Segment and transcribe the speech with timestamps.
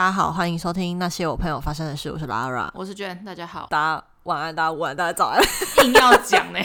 [0.00, 2.10] 大家好，欢迎收听那些我朋友发生的事。
[2.10, 5.38] 我是 Lara，我是娟，大家好，大家晚安，大家午安，大家早安。
[5.84, 6.58] 硬要讲呢，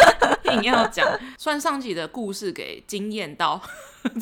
[0.54, 3.60] 硬要讲，算上集的故事给惊艳到，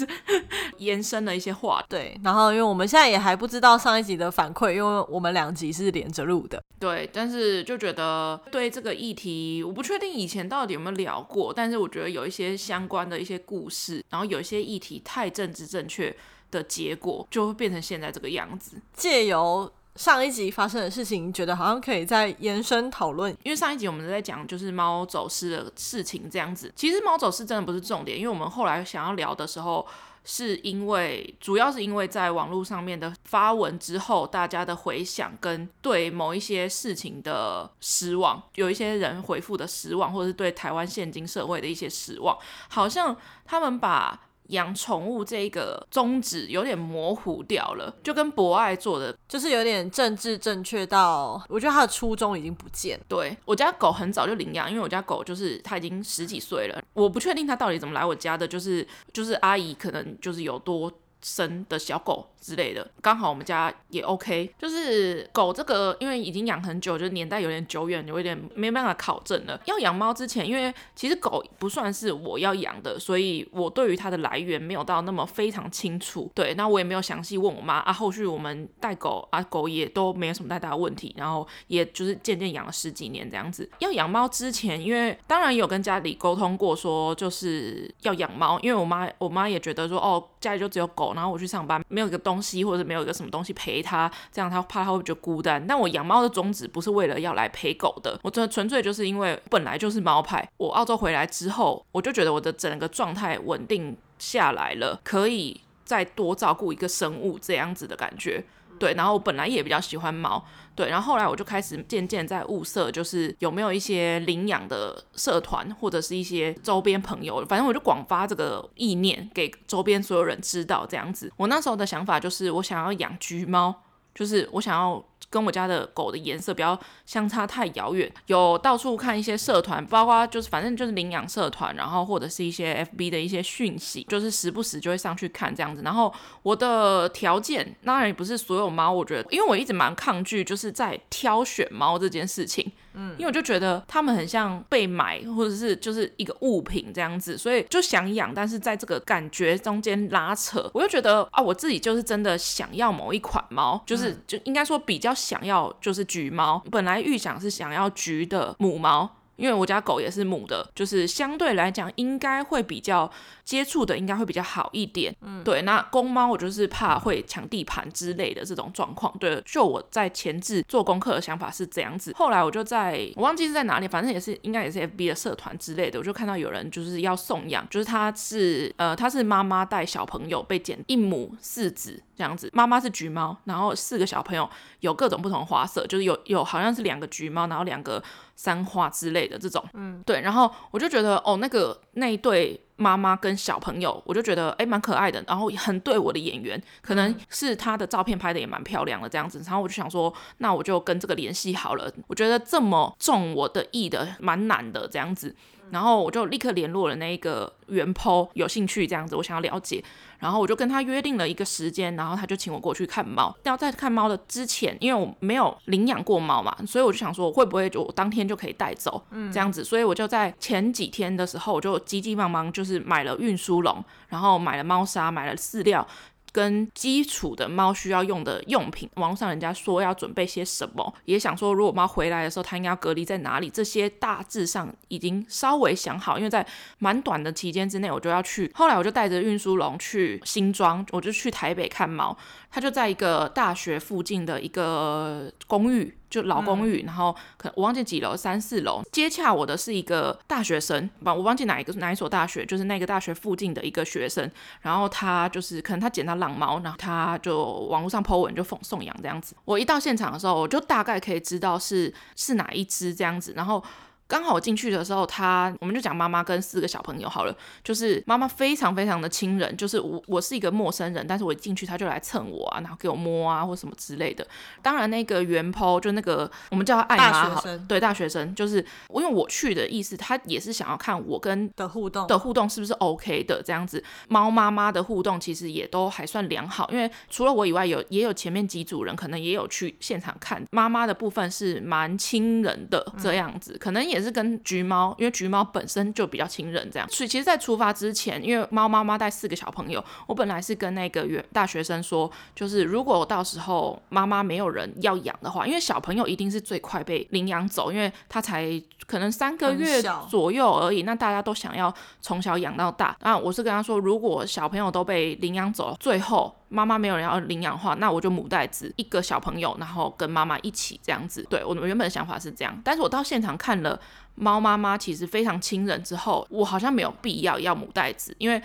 [0.78, 1.80] 延伸了一些话。
[1.88, 6.60] 对，然后因为我们现在也还不知道上一集的反馈，因为我们两集是连着录的。
[6.80, 16.12] 对，但是就觉得对这个议题，我不确定以前到底有没有聊过，但是我觉得有一些相关的一些故事，然后有一些议题太政治正确
[16.56, 18.80] 的结果，就会变成现在这个样子。
[18.94, 23.34] 借由上一集发生的事情，觉得好像可以再延伸讨论。
[23.42, 26.72] 因为上一集我们在讲就是猫走失的事情，这样子。
[26.76, 29.86] 其实猫走失真的不是重点，因为我们后来想要聊的时候，
[30.22, 42.36] 是因为主要是因为在网络上面的发文之后，大家的回响跟对某一些事情的失望，有一些人回复的失望，或者是对台湾现今社会的一些失望，
[42.68, 44.20] 好像他们把。
[44.48, 53.00] 养宠物这一个宗旨有点模糊掉了，就跟博爱做的，就是有点政治正确到，我觉得他的初衷已经不见。
[53.08, 60.92] 对，我家狗很早就领养，因为我家狗就是它已经十几岁了，我不确定它到底怎么来我家的，就是就是阿姨可能就是有多
[61.26, 62.28] 生的小狗。
[62.38, 69.60] 之类的，刚好我们家也 OK，就是狗这个，因为已经养很久，就是年代有点久远，有一点没办法考证了。
[69.64, 76.30] 要养猫之前，因为其实狗不算是我要养的，所以我对于它的来源没有到那么非常清楚。
[76.36, 77.92] 对，那我也没有详细问我妈啊。
[77.92, 83.68] 后续我们带狗啊，狗也都没有什么太大的问题，然后也就是渐渐养了十几年这样子。
[83.80, 92.36] 要养猫之前，因为当然有跟家里沟通过，说就是要养猫，因为我妈我妈也觉得说，哦，家里就只有狗，然后我去上班没有一个东。
[92.36, 95.66] 西或者没有一个什么东西陪它，这样它怕它会觉得孤单。
[95.66, 100.48] 但我养猫的宗旨不是为了要来陪狗的，我真的纯粹就是因为本来就是猫派。
[100.58, 108.44] 我澳洲回来之后，我就觉得我的整个状态稳定下来了，可以再多照顾一个生物这样子的感觉。
[108.78, 110.44] 对，然后我本来也比较喜欢猫，
[110.74, 121.32] 对，然后后来我就开始渐渐在物色，就是有没有一些领养的社团或者是一些周边朋友，反正我就广发这个意念给周边所有人知道这样子。
[121.36, 123.74] 我那时候的想法就是，我想要养橘猫，
[124.16, 125.04] 就是我想要。
[125.28, 135.82] 跟我家的狗的颜色不要相差太遥远，有到处看一些社团，包括就是反正就是领养社团，然后或者是一些 FB 的一些讯息，就是时不时就会上去看这样子。
[135.82, 142.70] 然后我的条件当然也不是所有猫，我觉得，因为我一直蛮抗拒就是在挑选猫这件事情。
[142.96, 159.15] 嗯，因为我就觉得他们很像被买，或者是就是一个物品这样子，所以就想养，但是在这个感觉中间拉扯，我就觉得啊，我自己就是真的想要某一款猫，就是就应该说比较想要就是橘猫，本来预想是想要橘的母猫。
[159.36, 163.10] 因为我家狗也是母的，就是相对来讲应该会比较
[163.44, 165.14] 接触的应该会比较好一点。
[165.20, 165.62] 嗯，对。
[165.62, 169.16] 那公猫我就是怕会抢地盘之类的这种状况。
[169.18, 172.12] 对，就我在前置做功课的想法是这样子。
[172.16, 184.48] 后来我就在我忘记是在哪里，反正也是应该也是 FB 的社团之类的，我就看到有人就是要送养，就是他是呃他是妈妈带小朋友被捡一母四子这样子，妈妈是橘猫，然后四个小朋友
[184.80, 188.02] 有各种不同花色，就是有有好像是两个橘猫，然后两个。
[188.36, 205.34] 三花之类的这种，嗯，对，然后我就觉得哦，那个那一对妈妈跟小朋友，我就觉得诶蛮可爱的，然后很对我的眼缘，可能是他的照片拍的也蛮漂亮的这样子，然后我就想说，那我就跟这个联系好了，我觉得这么中我的意的蛮难的这样子。
[205.70, 209.82] 然后我就立刻联络了那个原 po，有兴趣这样子，我想要了解。
[210.18, 213.36] 然后我就跟他约定了一个时间，然后他就请我过去看猫。
[213.42, 219.62] 要在看猫的之前，因为我没有领养过猫嘛，所以我就想说，会不会就我当天就可以带走，嗯，这样子。
[219.62, 225.86] 所以我就在前几天的时候，我就急急忙忙就是买了运输笼，然后买了猫砂，买了饲料。
[226.36, 236.46] 跟基础的猫需要用的用品，网上人家说要准备些什么，也想说如果猫回来的时候，它应该要隔离在哪里，这些大致上已经稍微想好，因为在
[236.78, 238.52] 蛮短的期间之内我就要去。
[238.54, 242.14] 后来我就带着运输笼去新庄，我就去台北看猫。
[242.50, 248.82] 它就在一个大学附近的一个公寓，就老公寓，嗯、然后可我忘记几楼，三四楼。
[248.90, 254.30] 接洽我的是一个大学生，我忘记哪一个哪一所大学，就是那个大学附近的一个学生。
[254.62, 259.36] 然后他就是可能他捡到浪猫，然后他就网络上 po 文就送送养这样子。
[259.44, 263.34] 我一到现场的时候，我就大概可以知道是是哪一只这样子。
[263.36, 263.62] 然后
[264.08, 274.24] 刚好我进去的时候，他我们就讲妈妈跟四个小朋友好了，就是妈妈非常非常的亲人，就是我我是一个陌生人，但是我一进去他就来蹭我啊，然后给我摸啊或什么之类的。
[274.62, 278.64] 当然那个原 po 就那个我们叫他爱妈好，对大学生，就是
[278.94, 283.82] 因为我去的意思，他也是想要看我跟的互动的互动是不是 OK 的这样子。
[284.06, 293.95] 猫妈妈的互动其实也都还算良好，因为除了我以外，有也有前面几组人可能也有去现场看妈妈的部分是蛮亲人的这样子，可能也。
[293.96, 296.86] 也是跟橘猫，因为橘猫本身就比较亲人，这样。
[296.90, 310.82] 所以其实，在出发之前，因为猫妈妈带四个小朋友，我本来是跟那个原大学生说，就是如果到时候妈妈没有人要养的话，因为小朋友一定是最快被领养走，因为他才可能三个月左右而已。
[310.82, 311.72] 那大家都想要
[312.02, 312.94] 从小养到大。
[313.00, 316.36] 那我是跟他说，如果小朋友都被领养走，最后。
[316.48, 321.26] 妈妈没有人要领养的话，那我就母带子一个小朋友，然后跟妈妈一起这样子。
[321.28, 323.78] 对，我原本的想法是这样，但是我到现场看了
[324.14, 328.40] 猫妈妈其实非常亲人之后，我好像没有必要要母带子，因为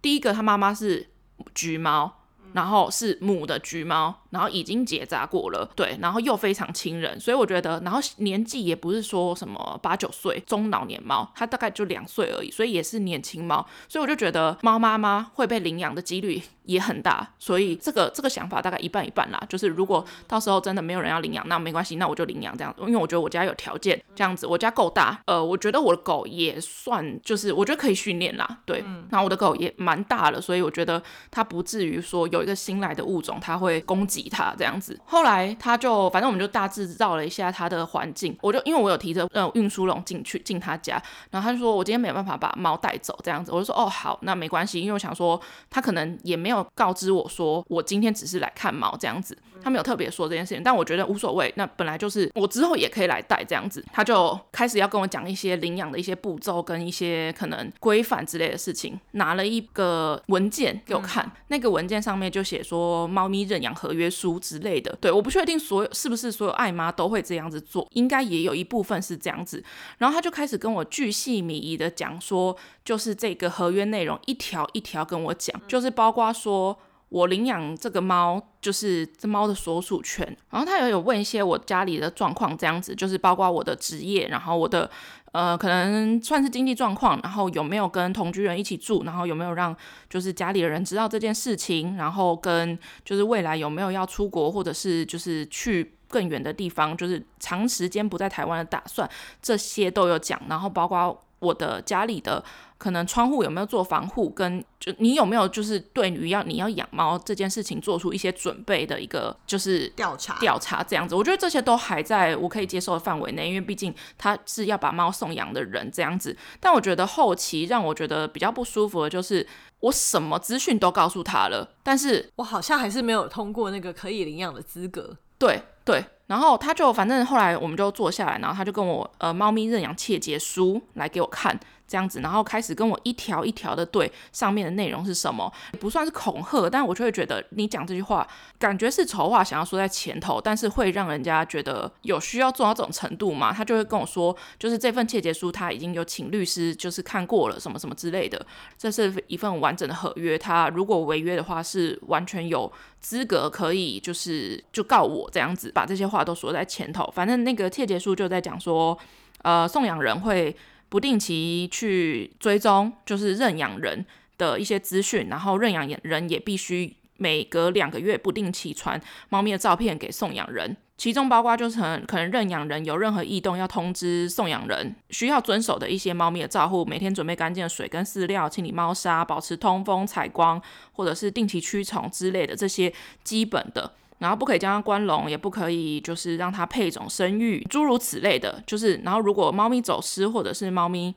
[0.00, 1.08] 第一个他妈妈是
[1.54, 2.10] 橘猫，
[2.54, 4.21] 然后是母的橘猫。
[4.32, 34.21] 然后已经结扎过了，对，然后又非常亲人，所以我觉得，然后年纪也不是说什么八九岁中老年猫，它大概就两岁而已，所以也是年轻猫，所以我就觉得猫妈妈会被领养的几率也很大，所以这个这个想法大概一半一半啦，就是如果到时候真的没有人要领养，那没关系，那我就领养这样，因为我觉得我家有条件这样子，我家够大，呃，我觉得我的狗也算就是我觉得可以训练啦，对，然后我的狗也蛮大了，所以我觉得它不至于说有一个新来的物种它会攻击。
[34.28, 45.40] 他这样子，后来他就反正我们就大致绕了一下他的环境，我就因为我有提着呃运输笼进去进他家，然后他就说我今天没有办法把猫带走这样子，我就说哦好，那没关系，因为我想说
[45.70, 69.62] 他可能也没有告知我说我今天只是来看猫这样子，他没有特别说这件事情，但我觉得无所谓，那本来就是我之后也可以来带这样子，他就开始要跟我讲一些领养的一些步骤跟一些可能规范之类的事情，拿了一个文件给我看，嗯、那个文件上面就写说猫咪认养合约书之类的，对，我不确定所有是不是所有爱妈都会这样子做，应该也有一部分是这样子。
[69.98, 76.76] 然后他就开始跟我巨细靡遗的讲说，就是这个合约内容一条一条跟我讲，就是包括说
[77.12, 80.26] 我领养这个猫，就是这猫的所属权。
[80.50, 84.90] 然后他也有问一些我家里的状况，这样子，就是包括我的职业，然后我的。
[85.32, 89.74] 呃，可能算是经济状况，然后有没有跟同居人一起住，然后有没有让
[90.10, 99.08] 就是家里的人知道这件事情，然后跟就是未来有没有要出国或者是就是去更远的地方，就是长时间不在台湾的打算，
[99.40, 102.42] 这些都有讲，然后包括我的家里的。
[102.78, 116.36] 可能窗户有没有做防护，跟就你有没有就是对于要你要养猫这件事情做出一些准备的一个就是调查调查这样子，我觉得这些都还在我可以接受的范围内，因为毕竟他是要把猫送养的人这样子。
[116.58, 119.46] 但我觉得后期让我觉得比较不舒服的就是
[119.78, 125.16] 我什么资讯都告诉他了，但是我好像还是没有通过那个可以领养的资格。
[125.38, 131.58] 对对，然后他就反正后来我们就坐下来，然后他就跟我呃猫咪认养切结书来给我看。
[131.84, 138.26] 这样子，然后开始跟我一条一条的对上面的内容是什么，不算是恐吓，但我就会觉得你讲这句话，
[138.58, 143.52] 感觉是丑话，想要说在前头，但是会让人家觉得有需要做到这种程度吗？
[143.52, 148.46] 他就会跟我说，就是这份切结书他已经有请律师就是看过了，什么什么之类的，
[148.78, 158.96] 这是一份完整的合约，他如果违约的话，是完全有资格可以就是就告我这样子，把这些话都说在前头，反正那个切结书就在讲说，
[159.42, 160.56] 呃，送养人会。
[160.92, 164.04] 不定期去追踪，就是认养人
[164.36, 180.60] 的一些资讯，然后认养人也必须每隔两个月不定期传猫咪的照片给送养人，其中包括就是可能认养人有任何异动要通知送养人，需要遵守的一些猫咪的照护，每天准备干净的水跟饲料，清理猫砂，保持通风采光，
[180.92, 182.92] 或者是定期驱虫之类的这些
[183.24, 183.92] 基本的。
[184.22, 188.62] 然后不可以将它关笼，也不可以就是让它配种生育，诸如此类的。
[188.64, 191.12] 就是，然后如果猫咪走失或者是猫咪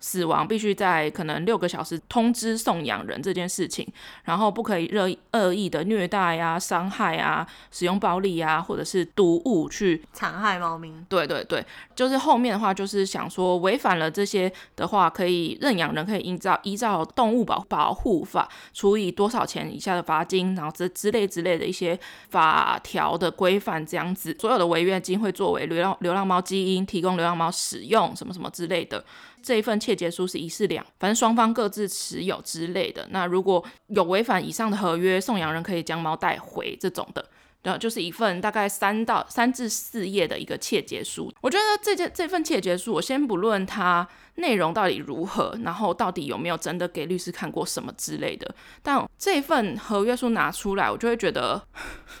[0.00, 3.86] 死亡，必须在可能六个小时通知送养人这件事情。
[4.24, 10.92] 然后不可以热恶意的虐待啊、伤害啊、使用暴力啊，或者是毒物去残害猫咪。
[11.08, 11.64] 对对对，
[11.94, 24.36] 就是后面的话就是想说，违反了这些的话，可以认养人可以依照依照动物保保护法处以多少钱以下的罚金，然后这之类之类的一些法条的规范这样子。
[24.40, 29.04] 所有的违约金会作为流浪流浪猫基因，提供流浪猫使用什么什么之类的。
[29.42, 33.06] 这一份切结书是一式两，反正双方各自持有之类的。
[33.10, 37.24] 那如果有违反以上的合约，送养人可以将猫带回这种的。
[37.62, 41.30] 然后就是一份大概三到三至四页的一个切结书。
[41.42, 51.62] 我觉得这件这份切结书，我先不论它内容到底如何，然后到底有没有真的给律师看过什么之类的，但这份合约书拿出来，我就会觉得，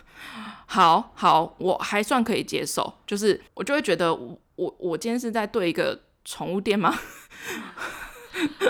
[0.68, 2.92] 好好，我还算可以接受。
[3.06, 6.98] 就是我就会觉得我，我我今天是在对一个宠物店吗？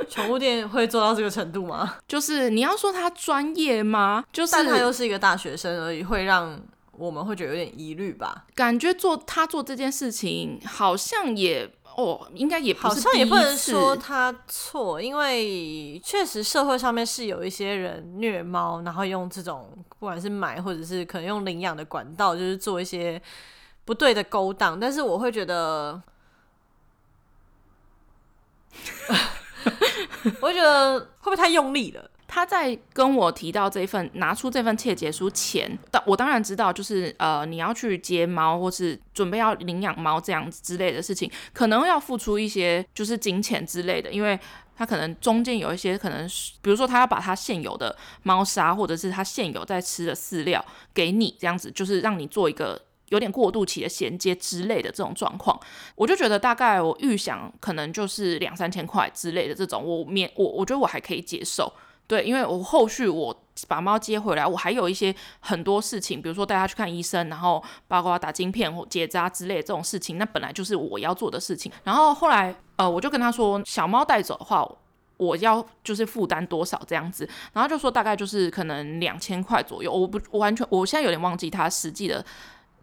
[0.09, 1.97] 宠物店会做到这个程度吗？
[2.09, 4.25] 就是你要说他专业吗？
[4.33, 6.61] 就是但他又是一个大学生而已，会让
[6.93, 8.47] 我们会觉得有点疑虑吧？
[8.55, 23.21] 感觉做他做这件事情，好像也哦，应该也好像也不能说他错，因为确实社会上面是有一些人虐猫，然后用这种不管是买或者是可能用领养的管道，就是做一些
[23.85, 24.81] 不对的勾当。
[24.81, 26.03] 但是我会觉得。
[30.41, 32.11] 我觉得会不会太用力了？
[32.33, 44.39] 他在跟我提到这份拿出这份切结书前，当我当然知道，就是呃，你要去接猫或是准备要领养猫这样子之类的事情，可能要付出一些就是金钱之类的，因为
[44.77, 46.29] 他可能中间有一些可能，
[46.63, 52.81] 比如说他要把他现有的猫砂或者是他现有在吃的饲料给你，这样子就是让你做一个。
[53.11, 55.59] 有点过渡期的衔接之类的这种状况，
[55.95, 61.73] 我就觉得大概我预想可能就是两三千块之类的这种，我免我我觉得我还可以接受，
[62.07, 63.37] 对，因为我后续我
[63.67, 71.71] 把猫接回来，我还有一些很多事情，比如说带它去看医生，然后包括打晶片或结扎之类的这种事情，那本来就是我要做的事情。
[71.83, 74.67] 然后后来呃，我就跟他说，小猫带走的话，
[75.17, 82.25] 我要就是负担多少这样子，然后就说大概就是可能两千块左右，我不我完全我现在有点忘记他实际的。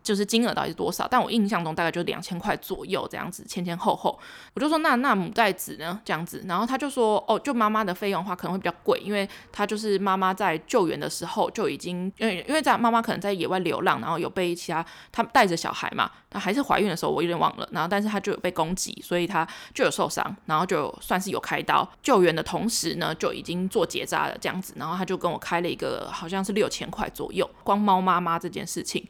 [0.08, 1.06] 就是金额到底是多少？
[1.06, 4.18] 但我印象中大概就两千块左右这样子，前前后后。
[4.54, 6.00] 我就说那那母带子呢？
[6.06, 29.06] 这样子，然后他就说哦，就妈妈的费用的话可能会比较贵，因为他就是妈妈在救援的时候就已经，因为因为在妈妈可能在野外流浪，然后有被其他他带着小孩嘛，她还是怀孕的时候我有点忘了，然后但是她就有被攻击，所以她就有受伤，然后就算是有开刀救援的同时呢，就已经做结扎了这样子，然后他就跟我开了一个好像是六千块左右，光猫妈妈这件事情。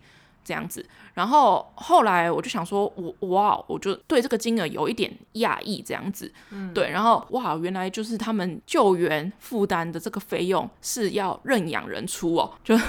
[0.47, 12.79] 这样子，然后后来我就想说，我哇，我就对这个金额有一点讶异，这样子，嗯，对，然后哇，原来就是他们救援负担的这个费用是要认养人出哦，就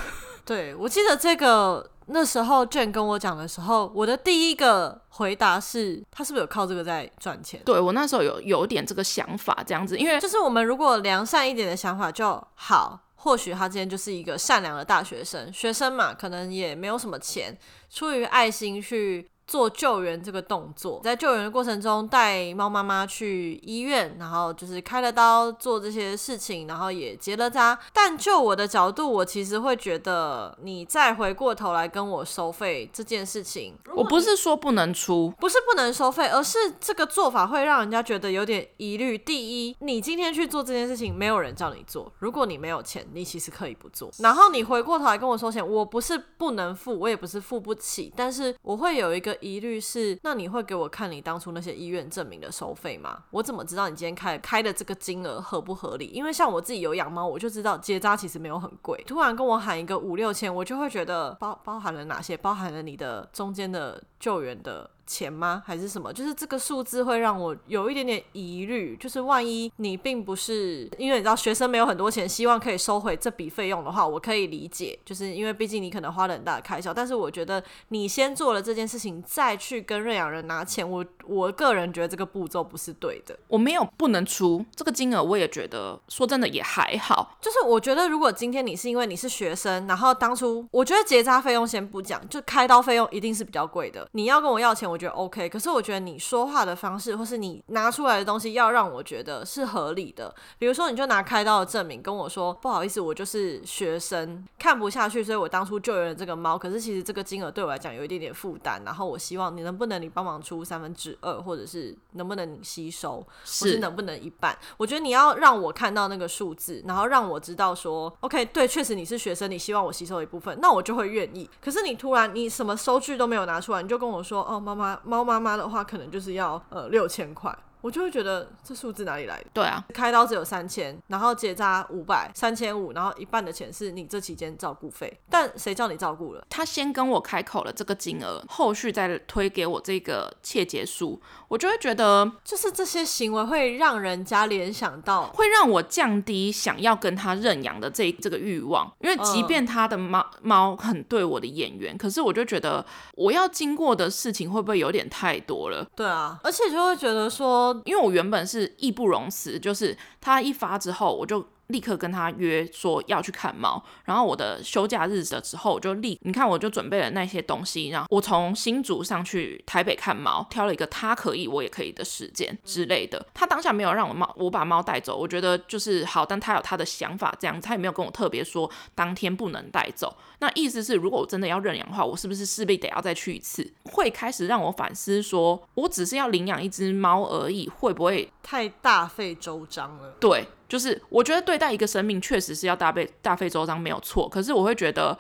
[0.45, 7.61] 对，我记得这个那时候 Jane 跟我讲的时候，我的第一个回答是，他是不是有靠这个在赚钱？
[7.65, 13.01] 对，我那时候有有点这个想法，这样子，因为就是我们如果良善一点的想法就好。
[13.21, 17.57] 或许他今天就是一个善良的大学生，学生嘛，可能也没有什么钱，
[17.91, 19.31] 出于爱心去。
[19.49, 27.77] 做救援这个动作，在救援的过程中带猫妈妈去医院，然后就是开了刀做这些事情，然后也结了扎。
[27.95, 39.17] 但就我的角度，我其实会觉得，你再回过头来跟我收费这件事情，我不是说不能出，不是不能收费，而是这个做法会让人家觉得有点疑虑。
[39.17, 44.11] 第一，你今天去做这件事情，没有人叫你做，如果你没有钱，你其实可以不做。
[44.19, 49.38] 然后你回过头来跟我收钱，我不是不能付，我也不是付不起，但是我会有一个。
[49.41, 53.25] 疑虑是，那你会给我看你当初那些医院证明的收费吗？
[53.31, 56.07] 我怎么知道你今天开开的这个金额合不合理？
[56.07, 59.03] 因为像我自己有养猫，我就知道结扎其实没有很贵。
[59.07, 62.37] 突然跟我喊一个五六千，我就会觉得包包含了哪些？
[62.37, 64.91] 包含了你的中间的救援的。
[65.09, 65.63] 钱吗？
[65.67, 66.13] 还是什么？
[66.13, 68.97] 就是这个数字会让我有一点点疑虑。
[69.01, 74.99] 就是万一你并不是，因为你知道学生没有很多钱，希望可以收回这笔费用的话，我可以理解。
[75.05, 83.39] 就是因为毕竟你可能花了很大的开销，但是我觉得你先做了这件事情，再去跟认养人拿钱，我我个人觉得这个步骤不是对的。
[83.49, 87.39] 我没有不能出这个金额，我也觉得说真的也还好。
[87.41, 94.07] 就是我觉得如果今天你是因为你是学生，然后当初我觉得结扎费用先不讲，就开刀费用一定是比较贵的。
[94.13, 94.98] 你要跟我要钱，我。
[94.99, 100.35] 我觉得 OK，可是我觉得你说话的方式，或是你拿出来的东西，要让我觉得是合理的。
[100.59, 106.59] 比如说，你就拿开刀的证明跟我说，不好意思，我就是学生，看不下去，所以我当初救援了这个猫。
[106.59, 114.59] 可是其实这个金额对我来讲有一点点负担，然后我希望你能不能你帮忙出三分之二，或者是能不能你吸收，或是能不能一半？
[114.79, 121.49] 我觉得你要让我看到那个数字，然后让我知道说，OK，对，确实你是学生，你希望我吸收一部分，那我就会愿意。
[121.63, 124.88] 可是你突然你什么收据都没有拿出来，你就跟我说，哦，妈妈。
[125.05, 127.57] 猫妈妈的话，可能就是要呃六千块。
[127.81, 129.47] 我就会觉得这数字哪里来的？
[129.55, 136.45] 对啊，开刀只有三千，然后结扎五百，三千五，然后一半的钱是你这期间照顾费，但谁叫你照顾了？
[136.51, 155.87] 他先跟我开口了这个金额，后续再推给我这个切结书，我就会觉得，就是这些行为会让人家联想到，会让我降低想要跟他认养的这这个欲望，因为即便他的猫猫很对我的眼缘，可是我就觉得我要经过的事情会不会有点太多了？
[155.95, 161.47] 对啊，而且就会觉得说，因为我原本是义不容辞，就是他一发之后我就。
[161.69, 173.25] 立刻跟他约说要去看猫，然后我的休假日的时候，我就立，你看我就准备了那些东西，然后我从新竹上去台北看猫，挑了一个他可以我也可以的时间之类的。
[173.35, 180.17] 他当下没有让我猫，我把猫带走，我觉得就是好，但他有他的想法，这样他也没有跟我特别说当天不能带走。
[180.41, 183.75] 那意思是，如果我真的要认养的话，我是不是势必得要再去一次？
[183.85, 190.17] 会开始让我反思说，说我只是要领养一只猫而已，会不会太大费周章了？
[190.19, 190.47] 对。
[190.69, 195.19] 就是我觉得对待一个生命确实是要大费大费周章没有错，可是我会觉得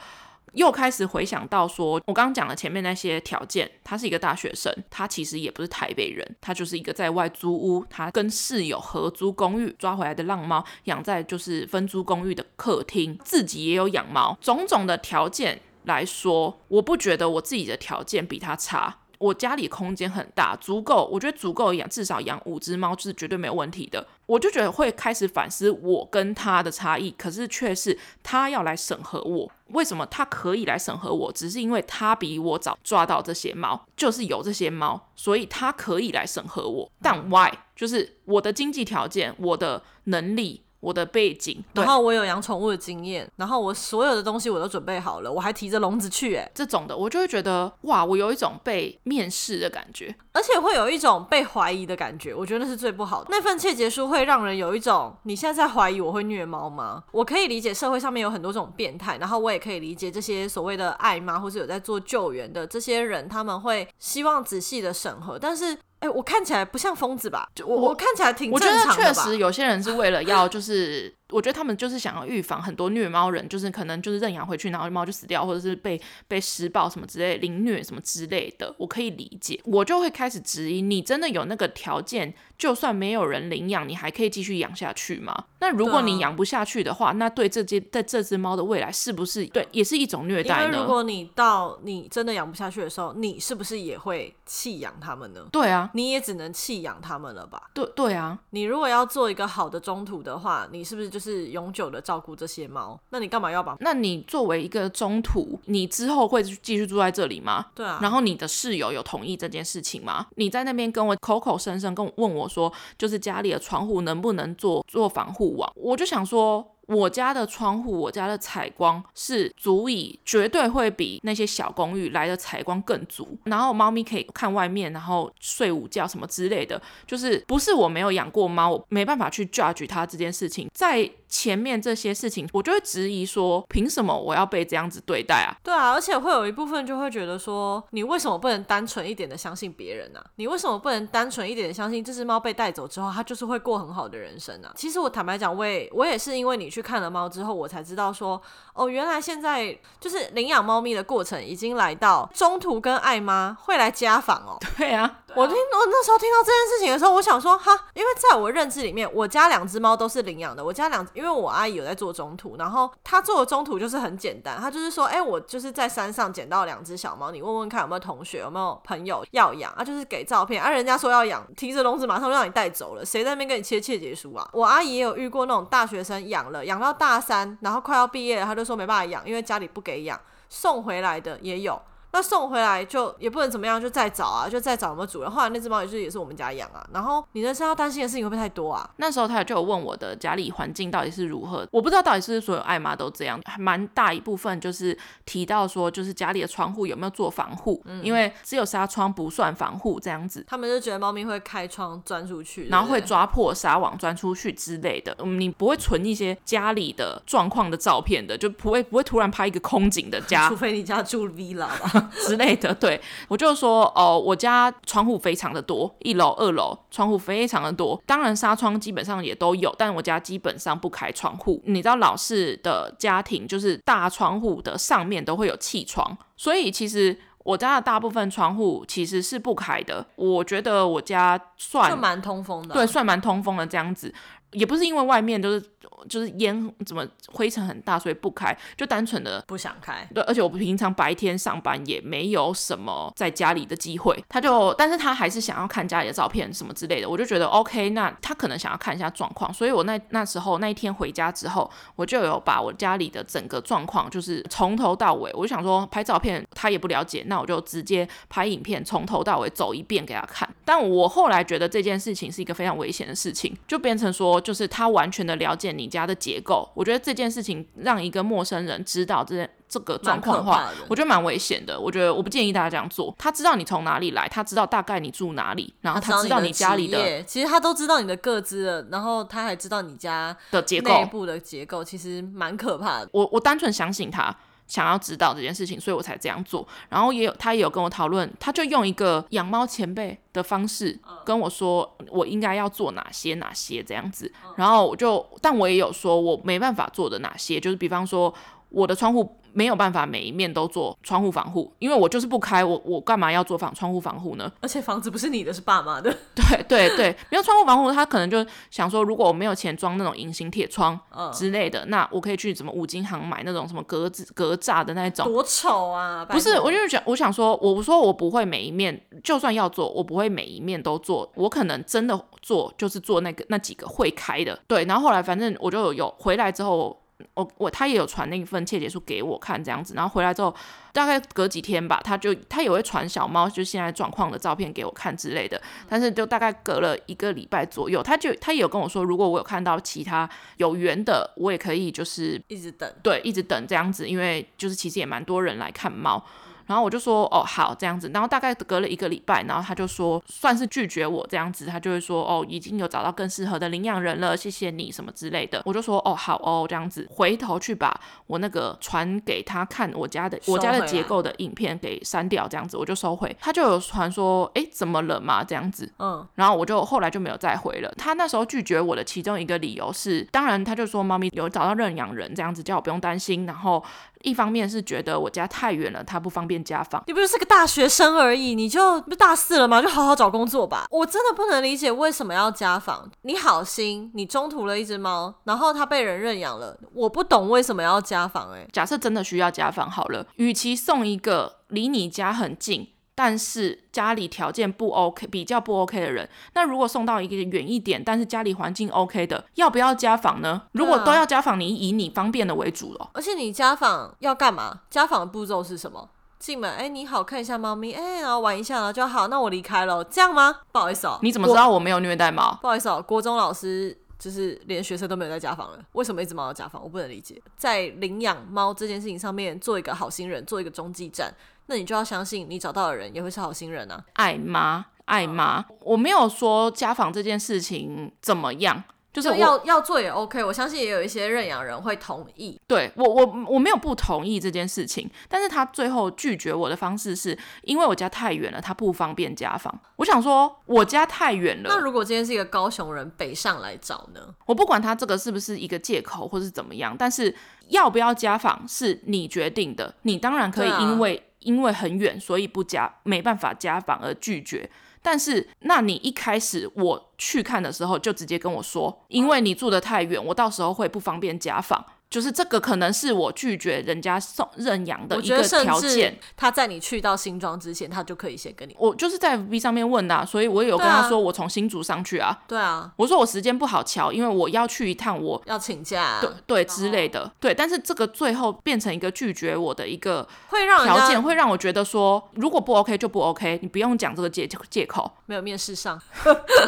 [0.52, 18.99] 又开始回想到说，我刚刚讲的前面那些条件，他是一个大学生，他其实也不是台北人，他就是一个在外租屋，他跟室友合租公寓抓回来的浪猫，养在就是分租公寓的客厅，自己也有养猫，种种的条件来说，我不觉得我自己的条件比他差。
[19.18, 24.06] 我家里空间很大，足够，我觉得足够养，至少养五只猫是绝对没有问题的。
[24.26, 29.50] 我就觉得会开始反思我跟他的差异，可是却是他要来审核我。
[29.68, 31.32] 为什么他可以来审核我？
[31.32, 36.90] 只是因为他比我早抓到这些猫，就是有这些猫，所以他可以来审核我。
[37.02, 37.52] 但 why？
[37.75, 40.62] 就是我的经济条件，我的能力。
[40.80, 53.28] 我的背景，然后我有养宠物的经验，然后我所有的东西我都准备好了，我还提着笼子去，哎，这种的我就会觉得哇，我有一种被面试的感觉，而且会有一种被怀疑的感觉，我觉得那是最不好的。
[53.30, 57.02] 那份切结书会让人有一种你现在在怀疑我会虐猫吗？
[57.12, 65.76] 我可以理解社会上面有很多这种变态，然后我也可以理解这些所谓的爱妈或是有在做救援的这些人，他们会希望仔细的审核，但是。
[66.00, 67.49] 哎、欸，我看起来不像疯子吧？
[67.55, 68.93] 就我我看起来挺正常的吧？
[68.93, 71.17] 我觉得确实有些人是为了要就是。
[71.30, 78.75] 我觉得他们就是想要预防很多虐猫人，就是可能就是认养回去，然后猫就死掉，或者是被被施暴什么之类、凌虐什么之类的。
[78.78, 85.44] 我可以理解，我就会开始质疑：你真的有那个条件，就算没有人领养，你还可以继续养下去吗？
[85.61, 90.64] 那如果你养不下去的话，那对这只在这只猫的未来是不是对也是一种虐待呢？
[90.64, 95.47] 因为如果你到你真的养不下去的时候，你是不是也会弃养他们呢？
[95.52, 97.70] 对啊，你也只能弃养他们了吧？
[97.75, 101.99] 对对啊，你如果要做一个好的中途的话，你是不是就是永久的？
[102.00, 103.76] 照顾这些猫，那你干嘛要把？
[103.81, 107.67] 那你作为一个中途，你之后会继续住在这里吗？
[107.75, 107.99] 对啊。
[108.00, 110.26] 然后你的室友有同意这件事情吗？
[110.37, 115.71] 你在那边跟我口口声声跟我问我说，就是家里的窗户能不能做做防护网？
[115.75, 116.67] 我就想说。
[116.88, 123.36] 我家的窗户，我家的采光是足以，绝对会比那些小公寓来的采光更足。
[123.44, 126.80] 然后猫咪可以看外面，然后睡午觉什么之类的。
[127.06, 130.70] 就是不是我没有养过猫，我没办法去 judge 它这件事情。
[130.72, 135.52] 在前面这些事情，我就会质疑说，凭什么我要被这样子对待啊？
[135.62, 140.24] 对啊，而且会有一部分就会觉得说，你为什么不能单纯一点的相信别人呢？
[140.36, 144.72] 你为什么不能单纯一点的相信这只猫被带走之后，它就是会过很好的人生呢？
[144.74, 146.77] 其实我坦白讲，我也我也是因为你去。
[146.78, 148.41] 去看了猫之后，我才知道说，
[148.73, 154.56] 哦，原来现在就是领养猫咪的过程已经来到中途跟爱妈会来家访哦。
[154.78, 160.64] 对啊，我听我那时候听到这件事情的时候，我想说哈，因为在我认知里面，我家两只猫都是领养的。
[160.64, 174.49] 我家两，因为我阿姨有在做中途，然后她做的中途就是很简单，她就是说，哎，我就是在山上捡到两只小猫，你问问看有没有同学有没有朋友要养啊，就是给照片啊，人家说要养，提着笼子马上就让你带走了，谁在那边跟你切切结书啊？
[174.52, 176.64] 我阿姨也有遇过那种大学生养了。
[176.64, 181.80] 养到大三，然后快要毕业了，他就说没办法养，因为家里不给养，送回来的也有。
[182.10, 185.30] 那送回来就也不能怎么样，就再找啊，就再找什么主人。
[185.30, 186.84] 后来那只猫也是也是我们家养啊。
[186.92, 188.88] 然后你人生要担心的事情会不会太多啊？
[188.97, 200.44] 那时候他就有问我的家里环境到底是如何，我不知道到底是不是所有爱妈都这样，还蛮大一部分就是提到说，就是家里的窗户有没有做防护，嗯、因为只有纱窗不算防护这样子。
[200.49, 205.14] 他们就觉得猫咪会开窗钻出去，然后会抓破纱网钻出去之类的。
[205.18, 211.98] 嗯，你不会存一些家里的状况的照片的，就不会不会突然拍一个空景的家， 除非你家住 villa 吧。
[212.26, 221.63] 之类的，对，我就说哦，我家窗户非常的多，一楼、二楼窗户非常的多，当然纱窗基本上也都有，但我家基本上不开窗户。
[221.67, 227.19] 你知道老式的家庭就是大窗户的上面都会有气窗，所以其实。
[227.45, 234.13] 我家的大部分窗户其实是不开的，我觉得我家算蛮通风的啊，对，算蛮通风的这样子。
[234.52, 235.67] 也不是因为外面就是
[236.08, 240.06] 就是烟怎么灰尘很大，所以不开，就单纯的不想开。
[240.15, 260.49] 对，而且我平常白天上班也没有什么在家里的机会，他就，但是他还是想要看家里的照片什么之类的，我就觉得 OK，那他可能想要看一下状况，所以我那那时候那一天回家之后，我就有把我家里的整个状况，就是从头到尾，我就想说拍照片他也不了解，那我就直接拍影片，从头到尾走一遍给他看。
[260.65, 264.39] 但我后来觉得这件事情是一个非常危险的事情，就变成说。
[264.41, 271.78] 就是他完全的了解你家的结构，我觉得这件事情让一个陌生人知道这件这个状况的话，我觉得蛮危险的。
[271.78, 273.14] 我觉得我不建议大家这样做。
[273.18, 283.08] 他知道你从哪里来，他知道大概你住哪里，然后他知道你家里的，的其实他都知道你的个资了，然后他还知道你家的结构内部的结构，其实蛮可怕的。
[283.12, 284.34] 我我单纯相信他。
[284.69, 286.65] 想要知道这件事情，所以我才这样做。
[286.89, 294.33] 然后也有他也有跟我讨论，他就用一个养猫前辈的方式跟我说，我应该要做哪些哪些这样子。
[294.54, 298.33] 然后我就，但我也有说我没办法做的哪些，就是比方说
[298.71, 299.37] 我的窗户。
[299.54, 304.52] 没有办法每一面都做窗户防护，因为我就是不开，我我干嘛要做防窗户防护呢？
[304.61, 306.15] 而且房子不是你的，是爸妈的。
[306.37, 310.97] 对对对，没有窗户防护，他可能就想说，如果我没有钱装那种隐形铁窗
[311.33, 315.26] 之类的，嗯、那我可以去什么五金行买那种什么格子格栅的那种。
[315.26, 316.25] 多丑啊！
[316.26, 324.57] 不是，我就是想，我想说，我说我不会每一面，就算要做，我不会每一面都做，我可能真的做就是做那个那几个会开的。
[324.69, 326.97] 对，然后后来反正我就有，有回来之后。
[327.35, 330.54] 我我他也有传那一份切结书给我看，这样子，然后回来之后，
[330.93, 340.28] 大概隔几天吧，他就他也会传小猫就现在状况的照片给我看之类的，但是就大概隔了一个礼拜左右，他就他也有跟我说，如果我有看到其他
[340.59, 346.25] 有缘的，我也可以就是一直等，对，一直等这样子，因为就是其实也蛮多人来看猫。
[346.69, 355.63] 然后我就说哦好这样子，然后大概隔了一个礼拜，然后他就说算是拒绝我这样子，他就会说哦已经有找到更适合的领养人了，谢谢你什么之类的。
[355.65, 363.35] 我就说哦好哦这样子，回头去把我那个传给他看我家的我家的结构的影片给删掉这样子，我就收回。
[363.41, 367.91] 他就有传说诶怎么了嘛这样子，嗯，然后我就后来就没有再回了。
[367.97, 373.83] 他那时候拒绝我的其中一个理由是，当然他就说猫咪有找到认养人这样子，叫我不用担心，然后。
[374.23, 377.02] 一方面是觉得我家太远了，他不方便家访。
[377.07, 379.81] 你不就是个大学生而已，你就不大四了吗？
[379.81, 380.87] 就好好找工作吧。
[380.91, 383.11] 我真的不能理解为什么要家访。
[383.23, 388.52] 你好心，你中途了一只猫，然后它被人认养了，我不懂为什么要家访。
[388.52, 392.89] 哎，假设真的需要家访好了，与其送一个离你家很近。
[393.19, 400.63] 但是家里条件不 OK，比较不 OK 的人，那如果送到一个远一点，但是家里环境 OK 的，要不要家访呢？
[400.71, 403.11] 如果都要家访，你以你方便的为主咯。
[403.15, 404.83] 而且你家访要干嘛？
[404.89, 406.09] 家访的步骤是什么？
[406.39, 410.61] 进门，哎、欸，你好，看一下猫咪，哎、欸，然后玩一下，然后就好，那我离开了，这样吗？
[410.71, 412.57] 不好意思哦、喔，你怎么知道我没有虐待猫？
[412.63, 416.81] 不好意思哦、喔，国中老师就是连学生都没有在家访了，为什么一直猫要家访？
[416.81, 421.35] 我不能理解，在领养猫这件事情上面做一个好心人，做一个中继站。
[421.69, 424.02] 那你就要相信，你找到的人也会是好心人啊！
[424.15, 430.43] 爱妈，爱妈，我没有说家访这件事情怎么样，就是要要做也 OK。
[430.43, 432.59] 我相信也有一些认养人会同意。
[432.67, 439.78] 对我，我我没有不同意这件事情，但是他最后拒绝我的方式是因为我家太远了，他不方便家访。
[439.97, 441.69] 我想说，我家太远了。
[441.69, 444.21] 那如果今天是一个高雄人北上来找呢？
[444.47, 447.35] 我不管他这个是不是一个借口或是怎么样，但是
[447.69, 449.95] 要不要家访是你决定的。
[450.02, 451.23] 你当然可以因为。
[451.40, 454.70] 因为很远，所以不加没办法加访而拒绝。
[455.00, 461.84] 但是，那你一开始我去看的时候就直接跟我说，因为你住得太远，我到时候会不方便家访。
[462.10, 466.18] 就是这个可能是我拒绝人家送认养的一个条件。
[466.36, 468.75] 他在你去到新庄之前，他就可以先跟你。
[468.78, 472.38] 我就是在 V 上面问的，所以我也有跟他说我从新竹上去啊。
[472.49, 477.30] 对啊，我说我时间不好瞧，因为我要去一趟，我要请假，对对之类的。
[477.38, 485.12] 对，但是这个最后变成一个拒绝我的一个会让条件，会让我觉得说，如果不 OK 就不 OK，你不用讲这个借借口。
[485.26, 486.00] 没有面试上，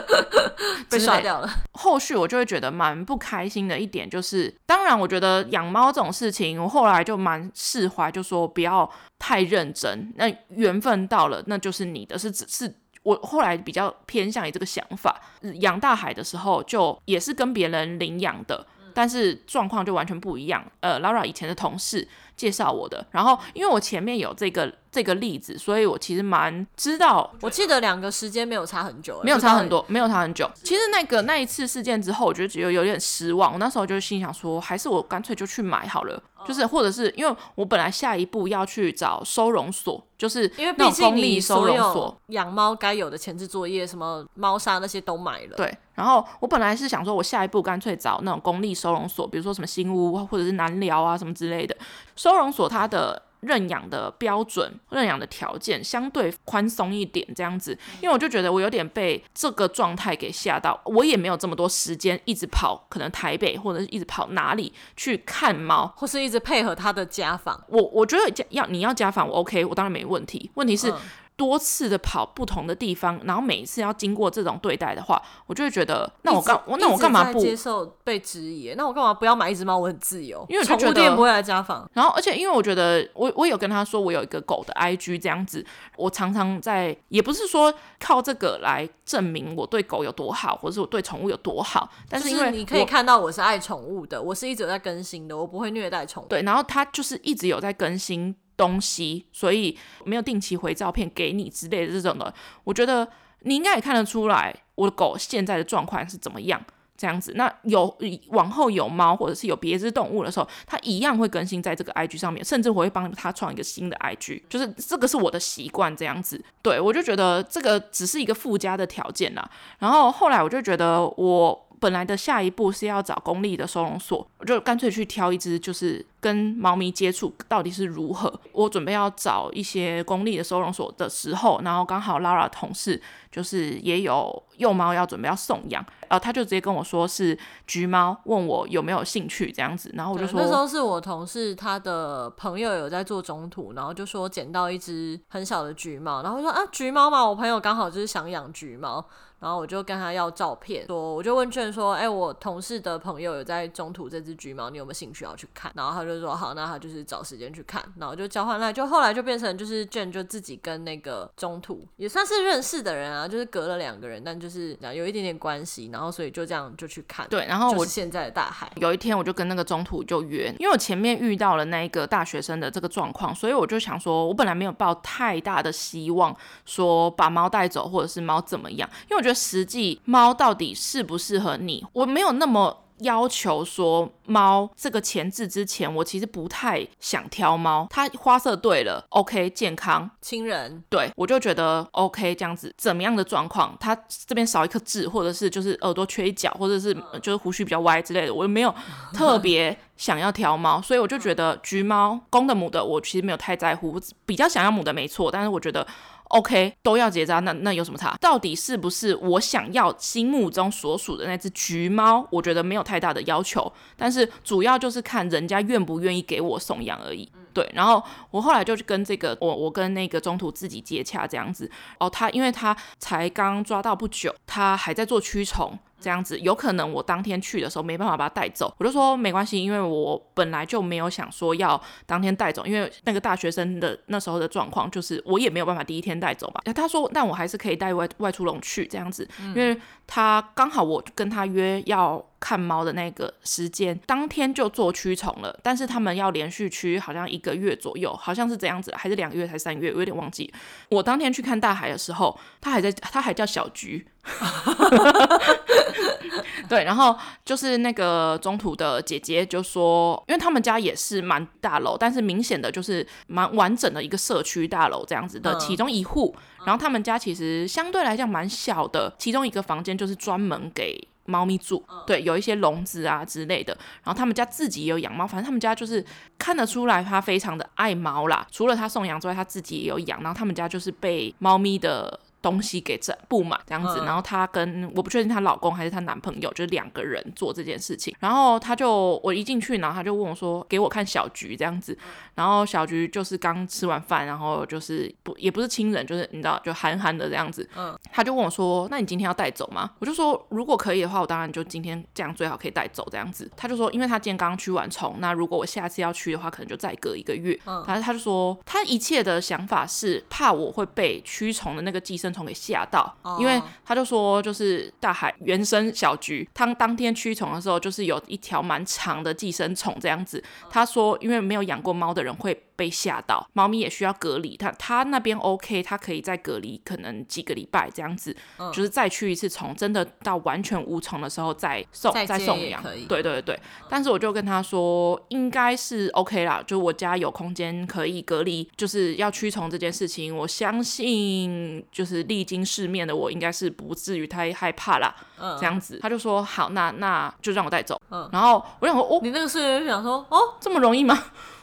[0.90, 1.48] 被刷掉了。
[1.72, 5.29] 后续我就会觉得蛮不开心的一点就是，当然我觉得。
[5.30, 10.12] 呃，养猫这种事情，我后来就蛮释怀，就说不要太认真。
[10.16, 15.20] 那缘分到了，那就是你的，是只是我后来比较偏向于这个想法。
[15.60, 20.64] 养大海的时候，就也是跟别人领养的，但是状况就完全不一样。
[20.80, 23.06] 呃，Laura 以前的同事介绍我的。
[23.12, 24.74] 然后因为我前面有这个。
[24.92, 27.32] 这个例子，所以我其实蛮知道。
[27.40, 30.50] 我记得两个时间没有差很久，没有差很多，没有差很久。
[30.54, 33.52] 其实那个那一次事件之后，我觉得只有有点失望。
[33.52, 36.22] 我那时候就心想说，还是我干脆就去买好了。
[36.46, 45.56] 就是或者是因为我本来下一步要去找收容所，就是因为毕竟你所有养猫该有的前置作业，什么猫砂那些都买了。
[45.56, 45.76] 对。
[45.94, 51.76] 然后我本来是想说，我下一步干脆找那种公立收容所，比如说什么新屋或者是南寮啊什么之类的
[52.16, 53.22] 收容所，它的。
[53.40, 67.62] 认养的标准、认养的条件相对宽松一点，这样子，因为我就觉得我有点被这个状态给吓到，我也没有这么多时间一直跑，可能台北或者是一直跑哪里去看猫，或是一直配合他的家访。
[67.68, 70.50] 我我觉得家要你要家访，我 OK，我当然没问题。
[70.54, 70.92] 问题是。
[71.40, 78.74] 多次的跑不同的地方，然后每一次要经过这种对待的话，我就会觉得，那我干我那我干嘛不接受被质疑？
[78.76, 79.78] 那我干嘛不要买一只猫？
[79.78, 81.90] 我很自由，因为宠物店不会来家访。
[81.94, 85.64] 然后，而且因为我觉得，我我有跟他说，我有一个狗的 IG 这样子，
[85.96, 96.26] 我常常在，也不是说靠这个来证明我对狗有多好，或者是我对宠物有多好，但是因为你可以看到我是爱宠物的，我是一直有在更新的，我不会虐待宠物。
[96.26, 98.36] 对，然后他就是一直有在更新。
[98.60, 103.08] 东西，所以没有定期回照片给你之类的这种的，我觉得
[103.44, 106.62] 你应该也看得出来我的狗现在的状况是怎么样，
[106.94, 107.32] 这样子。
[107.36, 107.96] 那有
[108.28, 116.44] 往后有猫或者是有别只动物的时候，它一样会更新在这个 IG 上面，甚至我会帮它创一个新的 IG，就是这个是我的习惯这样子。
[116.60, 119.50] 对，我就觉得这个只是一个附加的条件啦。
[119.78, 121.66] 然后后来我就觉得我。
[121.80, 128.32] 本来的下一步是要找公立的收容所，我就干脆去挑一只，就是跟猫咪接触到底是如何。
[128.52, 133.00] 我准备要找一些公立的收容所的时候，然后刚好 Lara 同事
[133.32, 149.04] 就是也有幼猫要准备要送养，呃，他就直接跟我说是橘猫，问我有没有兴趣这样子，然后我就说那时候是我同事他的朋友有在做中途，然后就说捡到一只很小的橘猫，然后说啊橘猫嘛，我朋友刚好就是想养橘猫。
[149.40, 155.72] 然后我就跟他要照片，说我就问卷说，哎，我同事的朋友有在中途这只橘猫，你有没有兴趣要去看？
[155.74, 157.82] 然后他就说好，那他就是找时间去看。
[157.96, 167.26] 然后就交换来，就后来就变成就是卷就自己跟那个中途也算是认识的人啊，就是隔了两个人，但就是有一点点关系，然后所以就这样就去看。
[167.28, 180.00] 对，然后我现在的大海有一天我就跟那个中途就约，因为我前面遇到了那一个大学生的这个状况，所以我就想说，我本来没有抱太大的希望说把猫带走或者是猫怎么样，因为我觉得实际。
[180.04, 181.84] 猫到底适不适合你？
[181.92, 187.86] 我没有那么要求说猫这个前置之前，我其实不太想挑猫。
[187.90, 192.72] 它花色对了，OK，健康亲人，对我就觉得 OK 这样子。
[192.76, 193.76] 怎么样的状况？
[193.80, 198.74] 它这边少一颗痣，或者是就是耳朵缺一角，或者是就是胡须比较歪之类的，我没有
[199.14, 205.86] 特别想要挑猫，所以我就觉得橘猫公的母的，我其实没有太在乎，比较想要母的没错，但是我觉得。
[206.30, 208.16] OK，都要结扎，那那有什么差？
[208.20, 212.26] 到底是不是我想要心目中所属的那只橘猫？
[212.30, 217.30] 我觉得没有太大的要求，但是主要就是看人家愿不愿意给我送养而已。
[217.52, 221.68] 对，然后我后来就跟这个我我跟那个中途自己接洽这样子。
[221.98, 225.76] 哦，他因为他才刚抓到不久，他还在做驱虫。
[226.00, 236.60] 这样子有可能我当天去的时候没办法把它带走，我就说没关系，因为我本来就没有想说要当天带走，因为那个大学生的那时候的状况就是我也没有办法第一天带走吧。
[236.74, 250.52] 他说，但我还是可以带外外出笼去这样子，因为他刚好我跟他约要看猫的那个时间，当天就做驱虫了，但是他们要连续驱好像一个月左右，好像是这样子，还是两个月还是三个月，我有点忘记。
[250.88, 254.06] 我当天去看大海的时候，他还在，他还叫小橘。
[256.68, 276.04] 对，然后就是那个中途的姐姐就说，因为他们家也是蛮大楼，但是明显的就是蛮完整的一个社区大楼这样子的其中一户，然后他们家其实相对来讲蛮小的，其中一个房间就是专门给猫咪住，对，有一些笼子啊之类的，然后他们家自己也有养猫，反正他们家就是
[276.38, 282.20] 看得出来他非常的爱猫啦，除了他送养之外，他自己也有养，然后他们家就是被猫咪的。
[282.42, 288.14] 东西给整布满这样子，然后她跟我不确定她老公还是她男朋友，就是两个人做这件事情。
[288.18, 291.96] 然后她就我一进去，然后她就问我说：“给我看小菊这样子。”
[292.34, 297.68] 然后小菊就是刚吃完饭，然后就是不也不是亲人，就是你知道就憨憨的这样子。
[297.76, 312.29] 嗯，她就问我说：“那你今天要带走吗？”我就说：“如果可以的话，我当然就今天这样最好可以带走这样子。”她就说：“因为她今天刚驱完虫，那如果我下次要去的话，可能就再隔一个月。”嗯，反正她就说她一切的想法是怕我会被驱虫的那个寄生。
[312.30, 322.58] 生虫给吓到，哦、因为他就说就是大海原生小菊，他当天驱虫的时候就是有一条蛮长的寄生虫这样子，他说因为没有养过猫的人会。
[322.80, 324.56] 被吓到，猫咪也需要隔离。
[324.56, 332.82] 他他那边 OK，他可以再隔离，可能几个礼拜这样子，嗯、就是再驱一次虫，真的到完全无虫的时候再送再送养。
[333.06, 345.14] 对对对，嗯、但是我就跟他说，应该是 OK 啦，就我家有空间可以隔离，就是要驱虫这件事情，我相信就是历经世面的我应该是不至于太害怕啦。
[345.38, 348.00] 嗯，这样子，他就说好，那那就让我带走。
[348.10, 351.18] 嗯，然后我想说，哦，你那个室友就想说，哦，这么容易吗？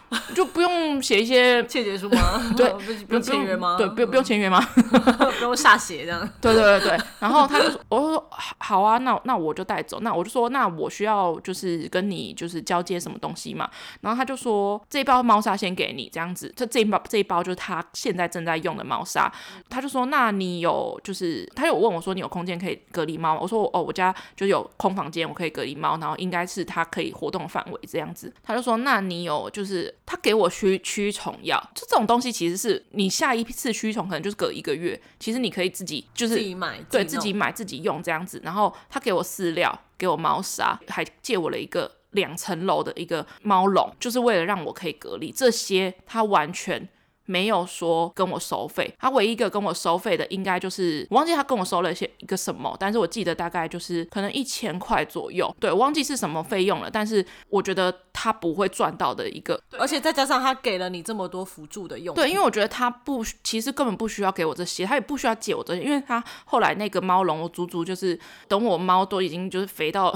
[0.34, 2.42] 就不用写一些切结书吗？
[2.56, 2.70] 对，
[3.08, 3.76] 不用签约吗？
[3.78, 4.60] 对，不用不用签约吗？
[4.62, 6.28] 不用下血这样。
[6.40, 10.00] 对对对对，然后他就说，我就说好啊，那那我就带走。
[10.00, 13.70] 那我就说，那我需要就是跟你就是交接什么东西嘛？
[14.02, 19.30] 然后他就说，这一包猫砂先给你这样子，这这一包这一包就是他现在正在用的猫砂。
[19.70, 23.40] 他就说，那你有就是他有问我说，你有空间可以隔离猫吗？
[23.42, 28.34] 我说哦，我家就有空房间，我可以隔离猫，然后应该是它可以活动范围这样子。
[28.42, 29.94] 他就说，那你有就是。
[30.08, 38.42] 他给我驱驱虫药，就这种东西，其实是你下一次驱虫可能就是隔一个月，其实你可以自己就是自己买，对自己买自己用这样子。
[38.44, 45.30] 然后他给我饲料，给我猫砂，还借我了一个两层楼的一个猫笼，就是为了让我可以隔离。
[45.32, 46.88] 这些他完全。
[47.28, 70.16] 没有说跟我收费，他唯一一个跟我收费的应该就是我忘记他跟我收了一些一个什么，但是我记得大概就是可能一千块左右，对，我忘记是什么费用了，但是我觉得他不会赚到的一个，而且再加上他给了你这么多辅助的用，对，因为我觉得他不其实根本不需要给我这些，他也不需要借我这些，因为他后来那个猫笼我足足就是等我猫都已经就是肥到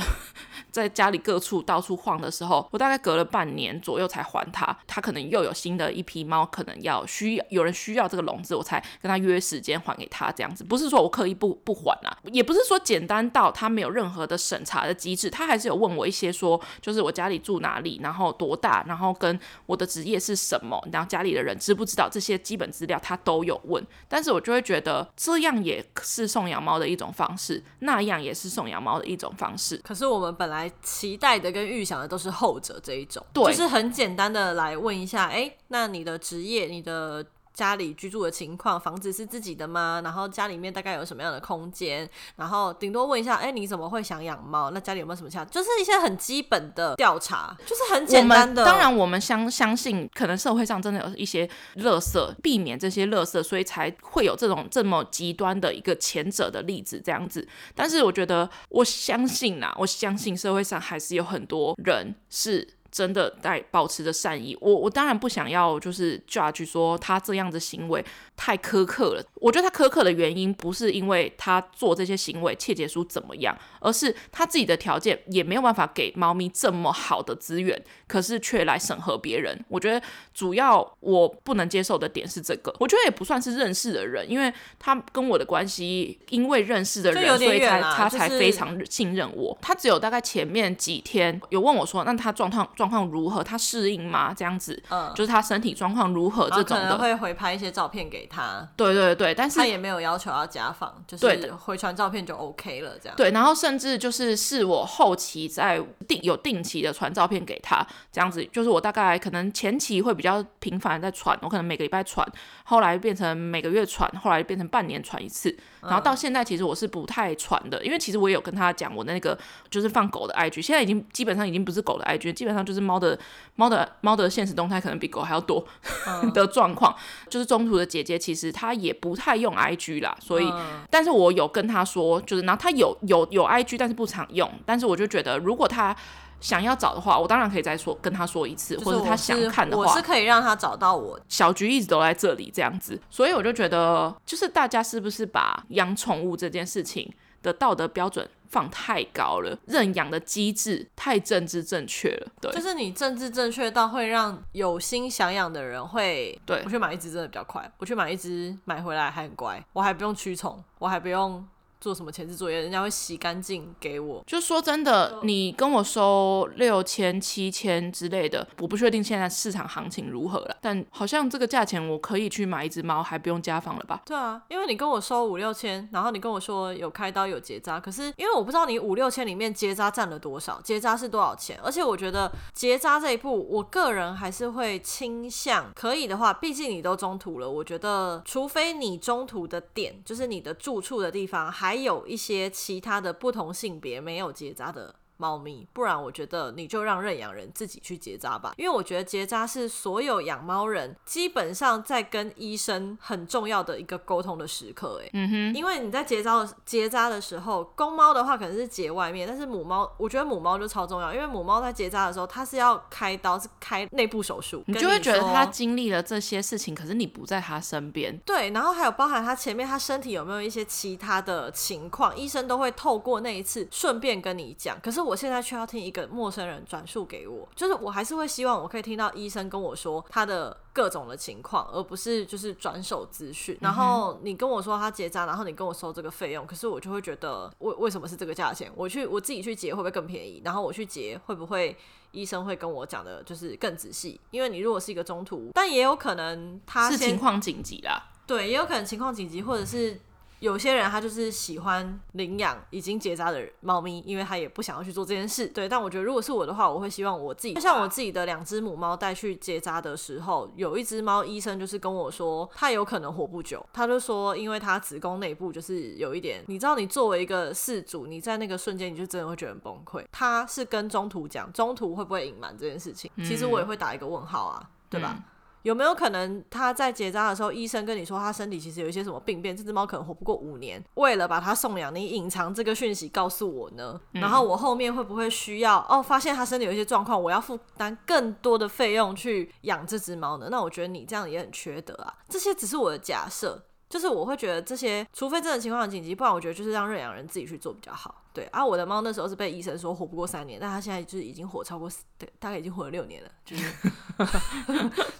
[0.71, 7.05] 在家里各处到处晃的时候，我大概隔了半年左右才还他，他可能又有新的一批猫可能要。
[7.05, 29.77] 需要有人需要这个笼子，我才跟他约时间还给他这样子，不是说我刻意不不还啊，也不是说简单到他没有任何的审查的机制，他还是有问我一些说，就是我家里住哪里，然后多大，然后跟我的职业是什么，然后家里的人知不知道这些基本资料，他都有问，但是我就会觉得这样也是送养猫的一种方式，那样也是送养猫的一种方式。
[29.83, 37.25] 可是我们本来期待的跟预想的都是后者这一种，对，就是很简单的来问一下，哎，那你的职业，你的。
[37.53, 40.01] 家里居住的情况，房子是自己的吗？
[40.03, 42.09] 然后家里面大概有什么样的空间？
[42.35, 44.71] 然后顶多问一下，哎，你怎么会想养猫？
[44.71, 45.45] 那家里有没有什么其他？
[45.45, 48.63] 就是一些很基本的调查，就是很简单的。
[48.63, 57.47] 当然，我们相相信，可能社会上真的有一些垃圾，避免这些垃圾，所以才会有这种这么极端的一个前者的例子这样子。
[57.75, 62.67] 但是，我觉得，我相信呐，我相信社会上还是有很多人是。
[62.91, 68.03] 真的在保持着善意，我我当然不想要就是 judge 说他这样的行为
[68.35, 69.23] 太苛刻了。
[69.41, 79.59] 我觉得他苛刻的原因不是因为他做这些行为切结书怎么样，而是他自己的条件也没有办法给猫咪这么好的资源，可是却来审核别人。
[79.67, 80.01] 我觉得
[80.33, 82.73] 主要我不能接受的点是这个。
[82.79, 89.57] 我觉得也不算是认识的人，因为他跟我的关系，因为认识的人，所以才他才非常信任我。
[89.61, 92.61] 他只有大概前面几天有问我说，那他状况。
[92.75, 93.43] 状况如何？
[93.43, 94.33] 他适应吗？
[94.33, 98.67] 这样子，嗯，就是他身体状况如何这种的，可能会回拍一些照片给他。
[98.75, 103.15] 对对对，但是他也没有要求要家访，就是回传照片就 OK 了，这样。
[103.15, 112.27] 对，然后甚至就是是我后期在定有定期的传照片给他，这样子，就是我大概可能前期会比较频繁在传，我可能每个礼拜传，
[112.71, 119.37] 后来变成每个月传，后来变成半年传一次，然后到现在其实我是不太传的，因为其实我也有跟他讲我的那个
[119.69, 122.71] 就是放狗的 IG，现在已经基本上已经不是狗的 IG，基本上就。
[122.71, 123.19] 就是猫的
[123.57, 125.61] 猫的猫的现实动态可能比狗还要多
[126.33, 126.95] 的状况，
[127.27, 130.49] 就是中途的姐姐其实她也不太用 IG 啦，所以，
[130.89, 135.93] 但是我有跟她说，就是然后她有有有 IG，但是不常用，但是我就觉得如果她
[136.41, 141.17] 想要找的话，我当然可以再说跟他说一次，或者他想看的话，我是可以让他找到我。
[141.29, 147.09] 小菊一直都在这里这样子，所以我就觉得，就是大家是不是把养宠物这件事情
[147.41, 152.27] 的道德标准放太高了，认养的机制太政治正确了。
[152.41, 161.45] 对，就是你政治正确到会让有心想养的人会，对，我去买一只真的比较快，我去买一只买回来还很乖，我还不用驱虫，我还不用
[161.81, 164.23] 做什么前置作业，人家会洗干净给我。
[164.27, 174.03] 就说真的，你跟我收六千、七千之类的，我不确定现在市场行情如何了，但好像这个价钱我可以去买一只猫，还不用家访了吧？
[174.05, 194.93] 对啊，因为你跟我收五六千，然后你跟我说有开刀有结扎，可是因为我不知道你五六千里面结扎占了多少，结扎是多少钱，而且我觉得结扎这一步，我个人还是会倾向可以的话，毕竟你都中途了，我觉得除非你中途的点就是你的住处的地方，还还有一些其他的不同性别没有结扎的。
[195.21, 225.10] 猫咪，不然我觉得你就让认养人自己去结扎吧，因为我觉得结扎是所有养猫人基本上在跟医生很重要的一个沟通的时刻，哎，嗯哼，因为你在结扎结扎的时候，公猫的话可能是结外面，但是母猫，我觉得母猫就超重要，因为母猫在结扎的时候，它是要开刀，是开内部手术，你就会觉得它经历了这些事情，可是你不在它身边，对，然后还有包含它前面它身体有没有一些其他的情况，医生都会透过那一次顺便跟你讲，可是我。
[225.11, 233.57] 我现在却要听一个陌生人转述给我，就是我还是会希望我可以听到医生跟我说他的各种的情况，而不是就是转手资讯。
[233.59, 238.71] 然后你跟我说他结扎，然后你跟我收这个费用，可是我就会觉得为为什么是这个价钱？
[238.73, 240.41] 我去我自己去结会不会更便宜？
[240.45, 241.75] 然后我去结会不会
[242.11, 244.17] 医生会跟我讲的就是更仔细？
[244.29, 249.99] 因为你如果是一个中途，但也有可能他是情况紧急啦，对，也有可能情况紧急，或者是。
[250.41, 255.47] 有些人他就是喜欢领养已经结扎的猫咪，因为他也不想要去做这件事。
[255.47, 263.63] 对，但我觉得如果是我的话，我会希望我自己，就像我自己的两只母猫带去结扎的时候，有一只猫医生就是跟我说，它有可能活不久。
[263.71, 270.03] 他就说，因为它子宫内部就是有一点，你知道，你作为一个饲主，你在那个瞬间你就真的会觉得很崩溃。
[270.11, 273.11] 他是跟中途讲，中途会不会隐瞒这件事情？
[273.17, 275.23] 其实我也会打一个问号啊，对吧？
[275.63, 283.99] 有没有可能他在结扎的时候，医生跟你说他身体其实有一些什么病变，这只猫可能活不过五年，为了把它送养，你隐藏这个讯息告诉我呢？
[284.11, 290.47] 然后我后面会不会需要哦，发现他身体有一些状况，我要负担更多的费用去养这只猫呢？
[290.49, 292.13] 那我觉得你这样也很缺德啊！
[292.27, 293.63] 这些只是我的假设。
[293.91, 298.23] 就是我会觉得这些，除非这种情况很紧急，不然我觉得就是让认养人自己去做比较好。
[298.33, 303.71] 对啊，我的猫那时候是被医生说活不过三年，但它现在就是已经活超过四，对，大概已经活了六年了，就是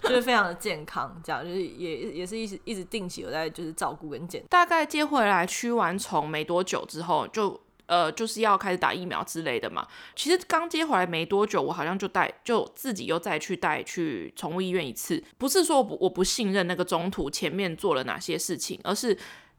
[0.02, 4.42] 就是非常的健康，这样就是也也是一直一直定期有在就是照顾跟检。
[4.48, 7.60] 大概接回来驱完虫没多久之后就。
[7.86, 9.86] 呃，就是要开始打疫苗之类的嘛。
[10.16, 15.22] 其实刚接回来没多久，我好像就带，就自己又再去带去宠物医院一次。
[15.36, 19.16] 不是说我不我不信任那个中途前面做了哪些事情，而是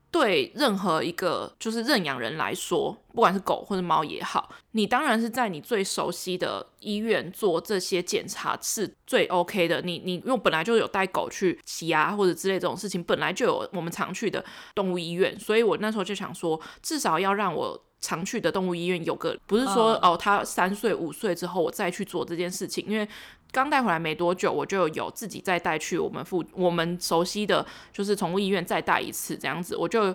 [0.10, 9.82] 对任何一个就是认养人来说，不管是狗或者猫也好，你当然是在你最熟悉的医院做这些检查是最 OK 的。
[9.82, 14.44] 你你因为本来就有带狗去洗牙或者之类这种事情，本来就有我们常去的
[14.76, 17.84] 动物医院，所以我那时候就想说，至少要让我。
[18.04, 23.08] 常去的动物医院有个，不是说哦，他三岁五岁之后我再去做这件事情，因为
[23.50, 30.14] 刚带回来没多久，我就有自己再带去我们附我们熟悉的就是宠物医院再带一次这样子，我就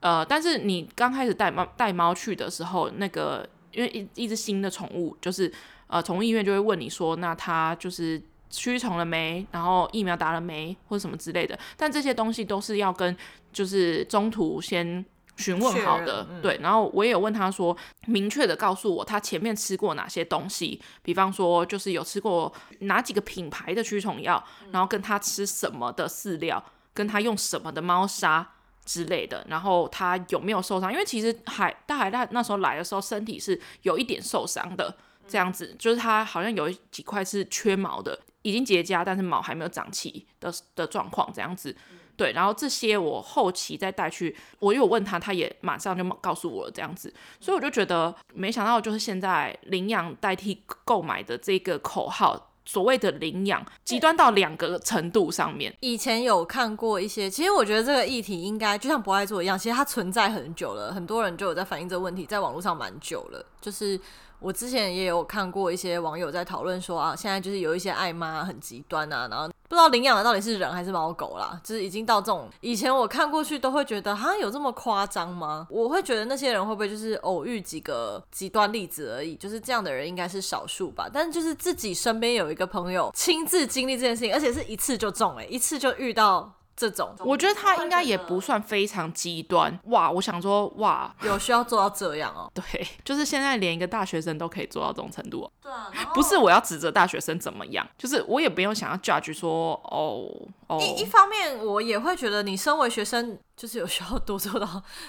[0.00, 5.50] 呃，但是你刚开始带猫带猫去的时候，那个因为一一只新的宠物，就是
[5.86, 8.20] 呃宠物医院就会问你说，那它就是
[8.50, 13.16] 驱虫了没，然后疫苗打了没，或者什么之类的，但这些东西都是要跟
[13.50, 15.02] 就是中途先。
[15.36, 17.76] 询问好的，嗯、对，然后我也有问他说，
[18.06, 26.62] 明确的告诉我他前面吃过哪些东西，比方说就是有吃过哪几个品牌的驱虫药，然后跟他吃什么的饲料，
[26.92, 28.46] 跟他用什么的猫砂
[28.84, 30.92] 之类的，然后他有没有受伤？
[30.92, 34.94] 因为其实海大海大那时候来的时候身体是有一点受伤的，
[35.26, 41.74] 这样子就是他好像有几块是缺毛的，已经结痂，但是毛还没有长齐的的状况，这样子。
[42.20, 47.10] 对，然后这些我后期再带去，我有问他，他也马上就告诉我了这样子，
[47.40, 55.74] 所以我就觉得没想到就是现在领养代替购买的这个口号，所谓的领养极端到两个程度上面。
[55.80, 63.98] 以前有看过一些，其实我觉得这个议题应该就像博爱做一样，其实它存在很久了，很多人就有在反映这个问题，在网络上蛮久了，就是。
[64.42, 75.64] 我之前也有看过一些网友在讨论说啊，现在就是有一些爱妈很极端啊，然后不知道领养的到底是人还是猫狗啦，就是已经到这种，以前我看过去都会觉得哈，有这么夸张吗？
[75.70, 81.08] 我会觉得那些人会不会就是偶遇几个极端例子而已，就是这样的人应该是少数吧。
[81.12, 86.52] 但就是自己身边有一个朋友亲自经历这件事情，而且是一次就中诶、一次就遇到。
[86.80, 90.10] 这种，我觉得他应该也不算非常极端哇。
[90.10, 92.50] 我想说哇，有需要做到这样哦？
[92.54, 95.52] 对，就是现在连一个大学生都可以做到这种程度哦。
[95.60, 100.26] 对啊， 不是我要指责大学生怎么样，就是我也不用想要 judge 说哦
[100.68, 100.78] 哦。
[100.80, 104.66] 一一方面，我也会觉得你身为学生，就是有需要多做到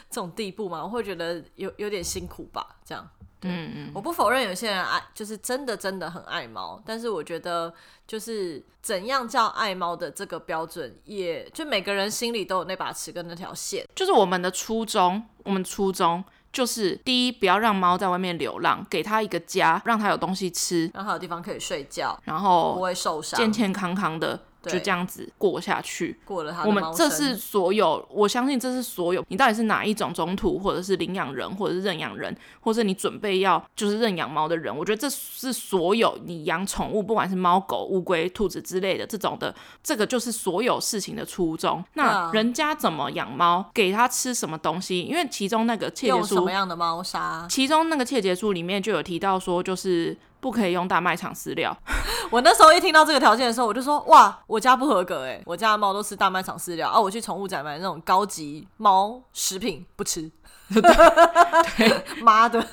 [0.09, 0.83] 这种地步嘛？
[0.83, 3.09] 我会觉得有有点辛苦吧，这样。
[3.43, 7.73] 嗯嗯，我不否认有些人爱，就是真的真的很爱猫，但是我觉得
[8.07, 13.85] 就是怎样叫爱猫的这个标准，也就每个人心里都有那把尺跟那条线。
[13.95, 16.23] 就是我们的初衷，我们初衷
[16.53, 24.39] 就是第一，不要让猫在外面流浪，给它一个家，让它有东西吃，让它有地方可以睡觉，然后不会受伤，健健康康的。
[24.63, 29.25] 就这样子过下去，过了他我们这是所有，我相信这是所有。
[29.29, 34.75] 你到底是哪一种中途，或者是领养人，或者是认养人，或者你准备要就是认养猫的人？
[34.75, 41.83] 我觉得这是所有你养宠物，不管是猫狗、乌龟、兔子之类的这种的，这个就是所有事情的初衷。
[41.93, 45.01] 那人家怎么养猫，给它吃什么东西？
[45.01, 47.47] 因为其中那个切结书，什么样的猫砂？
[47.49, 50.15] 其中那个切结书里面就有提到说，就是。
[50.41, 51.75] 不可以用大卖场饲料。
[52.29, 55.41] 我那时候一听到这个条件的时候，我就说：哇，我家不合格哎！
[55.45, 56.99] 我家的猫都吃大卖场饲料啊！
[56.99, 60.29] 我去宠物展买那种高级猫食品不吃。
[60.73, 62.65] 对， 妈的，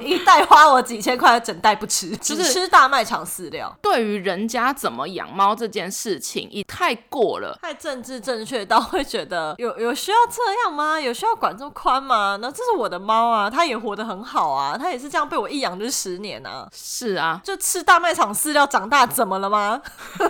[0.00, 3.74] 一袋花我几千块，整袋不吃，只吃大卖场饲料。
[3.80, 11.00] 对于人家怎么养猫这件事情，也太过了，太政治正确到会觉得有有需要这样吗？
[11.00, 12.36] 有需要管这么宽吗？
[12.40, 16.68] 那这是我的猫啊，它也活得很好啊，它也是这样被我一养就是十年啊。
[16.72, 19.80] 是啊，就吃大卖场饲料长大，怎么了吗？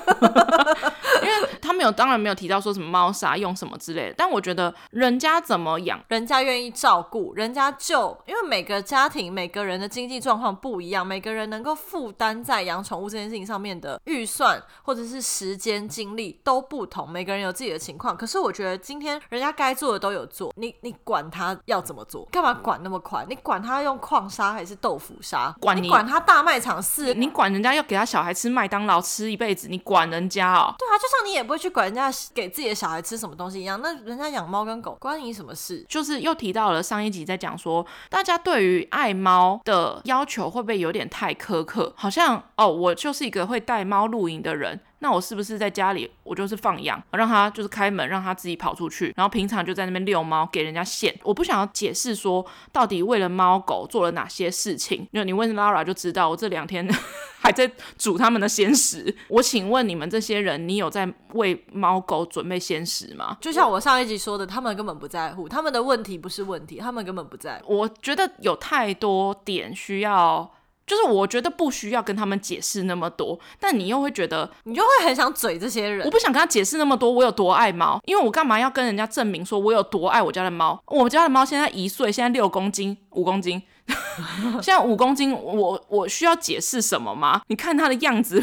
[1.23, 6.73] 因为他没有，当然没有提到说什么猫砂用什么之类的，但我觉得人家怎么养，人家愿意。
[6.85, 18.15] 照顾人家就，因为每个家庭每个人的经济状况不一样，每个人能够负担在养宠物这件事情上面的预算或者是时间精力都不同，每个人有自己的情况。
[18.15, 23.25] 可是我觉得今天人家该做的都有做，你你管他要怎么做，干嘛管那么宽？
[23.31, 25.57] 你管他用矿砂还是豆腐砂？
[25.63, 27.15] 管你，你管他大卖场是？
[27.15, 30.75] 你管人家要给他小孩吃麦当劳吃一辈子，你管人家哦？
[30.79, 35.83] 对啊，就像你也不会去管人家给自己的小孩吃什么东西一样，那人家养猫跟狗关你什么事？
[35.89, 36.74] 就是又提到了。
[36.83, 41.93] 上一集在讲说，大家对于爱猫的要求会不会有点太苛刻？
[41.97, 44.81] 好像哦，我就是一个会带猫露营的人。
[45.05, 51.15] 那我是不是在家里，我就是放养，让他就是开门，让他自己跑出去，然后平常就在那边遛猫，给人家线。
[51.23, 52.43] 我不想要解释说
[52.73, 56.89] 到底为了猫狗做了哪些事情，因为你问 Lara 就知道，我这两天
[57.39, 59.15] 还在煮他们的鲜食。
[59.29, 63.37] 我请问你们这些人，你有在为猫狗准备鲜食吗？
[63.43, 67.77] 就像我上一集说的，他们根本不在乎，他们的问题不是问题，他们根本不在乎。
[67.77, 70.51] 我觉得有太多点需要。
[70.87, 76.05] 就是我觉得不需要跟他们解释那么多，但你又会觉得，你就会很想嘴这些人。
[76.05, 80.83] 我不想跟他解释那么多，我有多爱猫，因为我干嘛要跟人家证明说我有多爱我家的猫？
[80.87, 83.63] 我家的猫现在一岁，现在六公斤，五公斤，
[84.61, 87.43] 现在五公斤，我我需要解释什么吗？
[87.49, 88.43] 你看它的样子。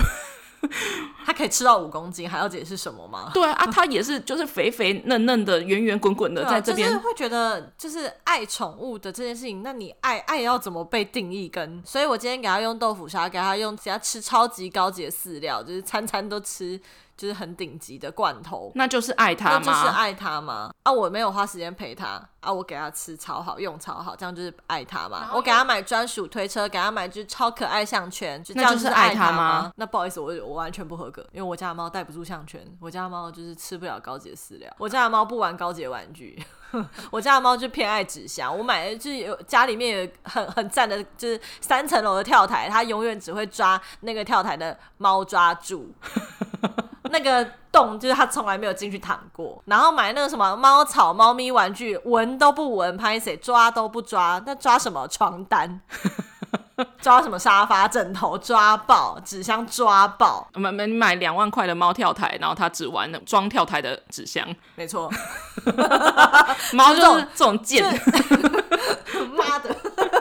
[1.25, 3.31] 它可以吃到五公斤，还要解释什么吗？
[3.33, 6.87] 对啊，它也是，就是肥肥嫩嫩的、圆圆滚滚的，在这边。
[6.87, 11.49] 就是会觉得，就是爱宠物的这件事情，那你爱爱要怎么被定义？
[11.49, 16.79] 跟所以，我今天给它用豆腐沙，给它用，给它吃超级高级的饲料，就是餐餐都吃。
[17.21, 19.61] 就是很顶级的罐头，那就是爱他吗？
[19.63, 20.73] 那就是爱他吗？
[20.81, 25.29] 啊，我没有花时间陪他啊，我给他吃超好，用超好，这样就是爱他吗？
[25.31, 29.71] 我给他买专属推车，给他买只超可爱项圈，就这样就是爱他吗？
[29.75, 36.43] 那不好意思，我我完全不合格，因为我家的猫戴不住项圈，我家的猫就是吃不了高级的饲料，我家的猫不玩高级玩具，
[37.11, 38.57] 我家的猫就偏爱纸箱。
[38.57, 45.93] 我买的就是有家里面有很很赞的，就是三层楼的跳台，它永远只会抓那个跳台的猫抓住。
[47.11, 55.79] 那个洞就是他从来没有进去躺过，然后买那个什么猫草、猫咪玩具，闻都不闻，拍谁抓都不抓，那抓什么床单？
[56.99, 58.35] 抓什么沙发、枕头？
[58.37, 60.47] 抓爆纸箱，抓爆！
[60.55, 65.07] 买买买两万块的猫跳台，然后他只玩装跳台的纸箱，没错。
[66.73, 67.85] 猫就是这种贱，
[69.37, 69.75] 妈的，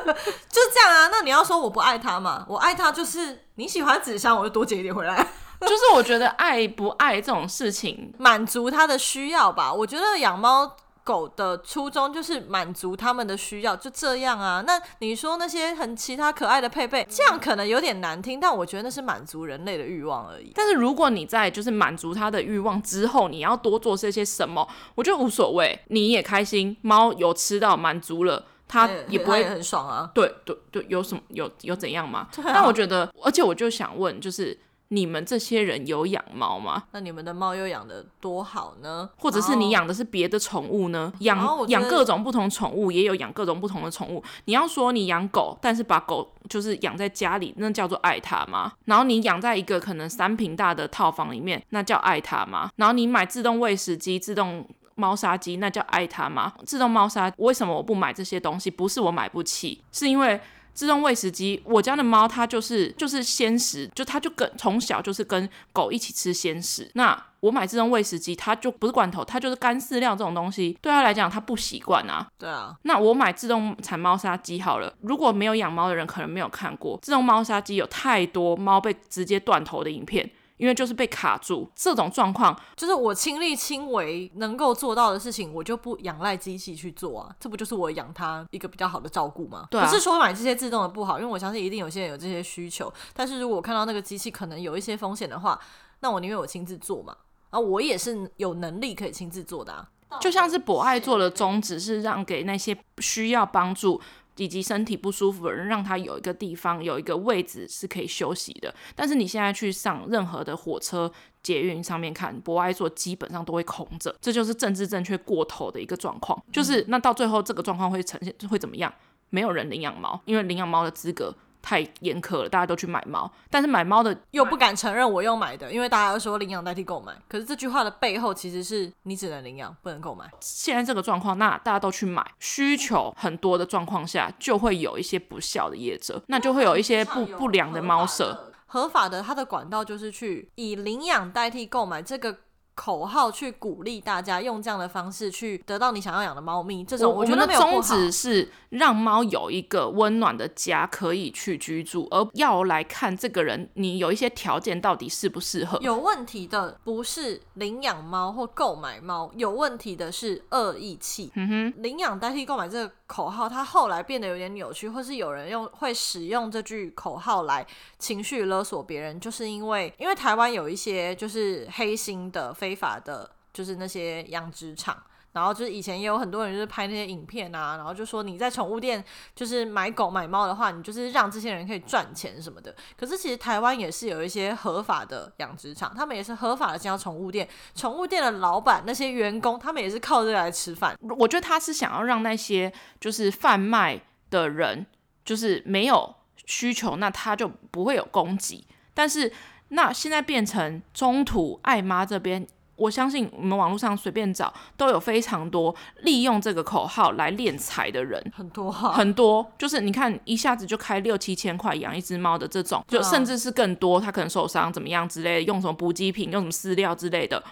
[0.49, 1.09] 就是这样啊！
[1.11, 2.45] 那你要说我不爱他嘛？
[2.49, 5.27] 我爱他就是你喜欢纸箱，我就多捡一点回来。
[5.61, 9.73] 就是我觉得爱不爱这种事情，满足他的需要吧。
[9.73, 10.75] 我觉得养猫
[11.05, 14.63] 狗的初衷就是满足他们的需要，就这样啊。
[14.67, 20.51] 那你说那些很其他可爱的配备，这样可能有点难听，但我觉得那是满足人类的欲望而已。
[20.55, 30.11] 但是如果你在就是满足他的欲望之后，你要多做些些什么，我觉得无所谓，你也开心，猫有吃到满足了，它也不会也很爽啊。
[30.15, 32.29] 对对对，有什么有有怎样吗？
[32.39, 34.57] 啊、但我觉得，而且我就想问，就是。
[34.93, 36.83] 你们这些人有养猫吗？
[36.91, 39.09] 那你们的猫又养的多好呢？
[39.19, 41.13] 或者是你养的是别的宠物呢？
[41.21, 44.21] 养养各种不同宠物，也有养各种不同的宠物。
[44.47, 48.73] 你要说你养狗，但是把狗就是养在家里，那叫做爱它吗？
[48.87, 52.69] 然后你养在一个可能三平大的套房里面，那叫爱它吗？
[52.75, 54.67] 然后你买自动喂食机、自动
[55.01, 56.53] 猫砂机，那叫爱它吗？
[56.67, 58.71] 自动猫砂为什么我不买这些东西？
[58.71, 60.39] 不是我买不起，是因为。
[60.73, 66.89] 自动喂食机，我家的猫它就是就是鲜食，就它就跟从小就是跟狗一起吃鲜食。
[66.95, 72.27] 那我买自动喂食机，它就不是罐头，它就是干饲料这种东西，对它来讲它不习惯啊。
[72.39, 72.75] 对啊。
[72.83, 80.31] 那我买自动铲猫砂机好了，如果没有养猫的人可能没有看过，自动猫砂机有太多猫被直接断头的影片。
[80.61, 89.67] 因为就是被卡住，这种状况就是我亲力亲为能够做到的事情，我就不仰赖机器去做啊，这不就是我养它一个比较好的照顾吗？
[89.71, 95.59] 对啊，不是说买这些自动的不好，因为我相信一定有些人有这些需求，但是如果我看到那个机器可能有一些风险的话，
[96.01, 97.17] 那我宁愿我亲自做嘛，
[97.49, 99.89] 啊，我也是有能力可以亲自做的啊，
[100.21, 103.99] 就像是博爱做的宗旨是让给那些需要帮助。
[104.41, 108.75] 以及身体不舒服的人，让他有一个地方，有一个位置是可以休息的。
[108.97, 111.13] 但是你现在去上任何的火车、
[111.43, 116.43] 捷运上面看，博爱座基本上都会空着，这就是政治正确过头的一个状况。
[116.51, 118.91] 就是那到最后这个状况会呈现会怎么样？
[119.29, 121.37] 没有人领养猫，因为领养猫的资格。
[121.63, 127.13] 太严苛了，大家都去买猫，但是买猫的又不敢承认我又买的，因为大家都说领养代替购买。
[127.29, 130.31] 可是这句话的背后其实是你只能领养，不能购买。
[130.41, 138.53] 现在这个状况，那大家都去买，需求很多的状况下，就会有一些不孝的业者，那就会有一些不不良的猫舍。
[138.67, 142.37] 合法的，它的管道就是去以领养代替购买这个。
[142.81, 155.79] 口号去鼓励大家用这样的方式去得到你想要养的猫咪，这种我觉得宗旨是让猫有一个温暖的家可以去居住，而要来看这个人，你有一些条件到底适不适合。
[155.83, 161.31] 有问题的不是领养猫或购买猫，有问题的是恶意气。
[161.35, 167.67] 嗯哼，领养代替购买这个口号，它后来变得有点扭曲，或是有人用会使用这句口号来
[167.99, 172.71] 情绪勒索别人，就是因为因为台湾有一些就是黑心的非。
[172.81, 174.97] 法的，就是那些养殖场，
[175.33, 179.05] 然后就是以前也有很多人就是拍那些影片啊，然后就说你在宠物店
[179.35, 182.75] 就是买狗买猫的话，你就是让这些人可以赚钱什么的。
[182.97, 190.99] 可是其实台湾也是有一些合法的养殖场，他们也是合法的经营宠物店，宠物店的老板那些员工，他们也是靠这个来吃饭。
[191.19, 194.01] 我觉得他是想要让那些就是贩卖
[194.31, 194.85] 的人
[195.25, 196.15] 就是没有
[196.47, 198.67] 需求，那他就不会有供给。
[198.93, 199.33] 但是
[199.69, 202.45] 那现在变成中途爱妈这边。
[202.81, 217.43] 我相信你们网络上随便找都有非常多利用这个口号来敛财的人，很多哈，很多就是你看一下子就开六七千块养一只猫的这种，就甚至是更多，他可能受伤怎么样之类的，用什么补给品，用什么饲料之类的。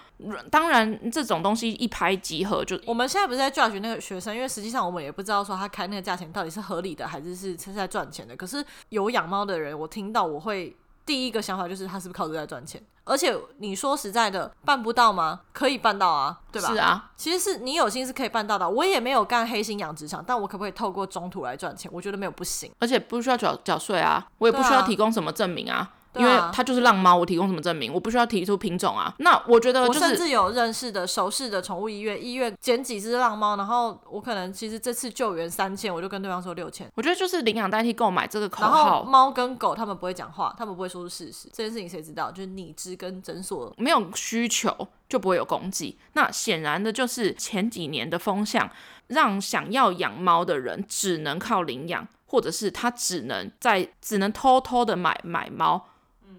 [0.50, 8.34] 当然这种东西一拍即合，就我们现在不是在 judge 那个学生，因为实际上我们也不知道说他开那个价钱到底是合理的还是是是在赚钱的。
[8.34, 10.74] 可是有养猫的人，我听到我会。
[11.08, 12.78] 第一个想法就是他是不是靠这个在赚钱？
[13.04, 15.40] 而且你说实在的，办不到吗？
[15.54, 16.68] 可以办到啊，对吧？
[16.68, 18.68] 是啊，其实是你有心是可以办到的。
[18.68, 21.90] 我也没有干黑心养殖场，但我可不可以透过中途来赚钱？
[21.94, 25.90] 我觉得没有不行，而且不需要缴缴税啊，我也不需要提供什么证明啊。
[26.18, 27.92] 因为它就是浪猫，我提供什么证明？
[27.92, 29.14] 我不需要提出品种啊。
[29.18, 36.88] 那我觉得、就是，我甚至有认识的熟识的宠物医院，医院捡几只浪猫，然后我可能其实这次救援三千，我就跟对方说六千。
[36.94, 39.04] 我觉得就是领养代替购买这个口号。
[39.04, 41.48] 猫跟狗他们不会讲话，他们不会说出事实。
[41.52, 42.30] 这件事情谁知道？
[42.30, 45.96] 就是你知跟诊所没有需求就不会有供给。
[46.14, 48.68] 那显然的就是前几年的风向，
[49.06, 55.86] 让想要养猫的人只能靠领养，或者是他只能在只能偷偷的买买猫。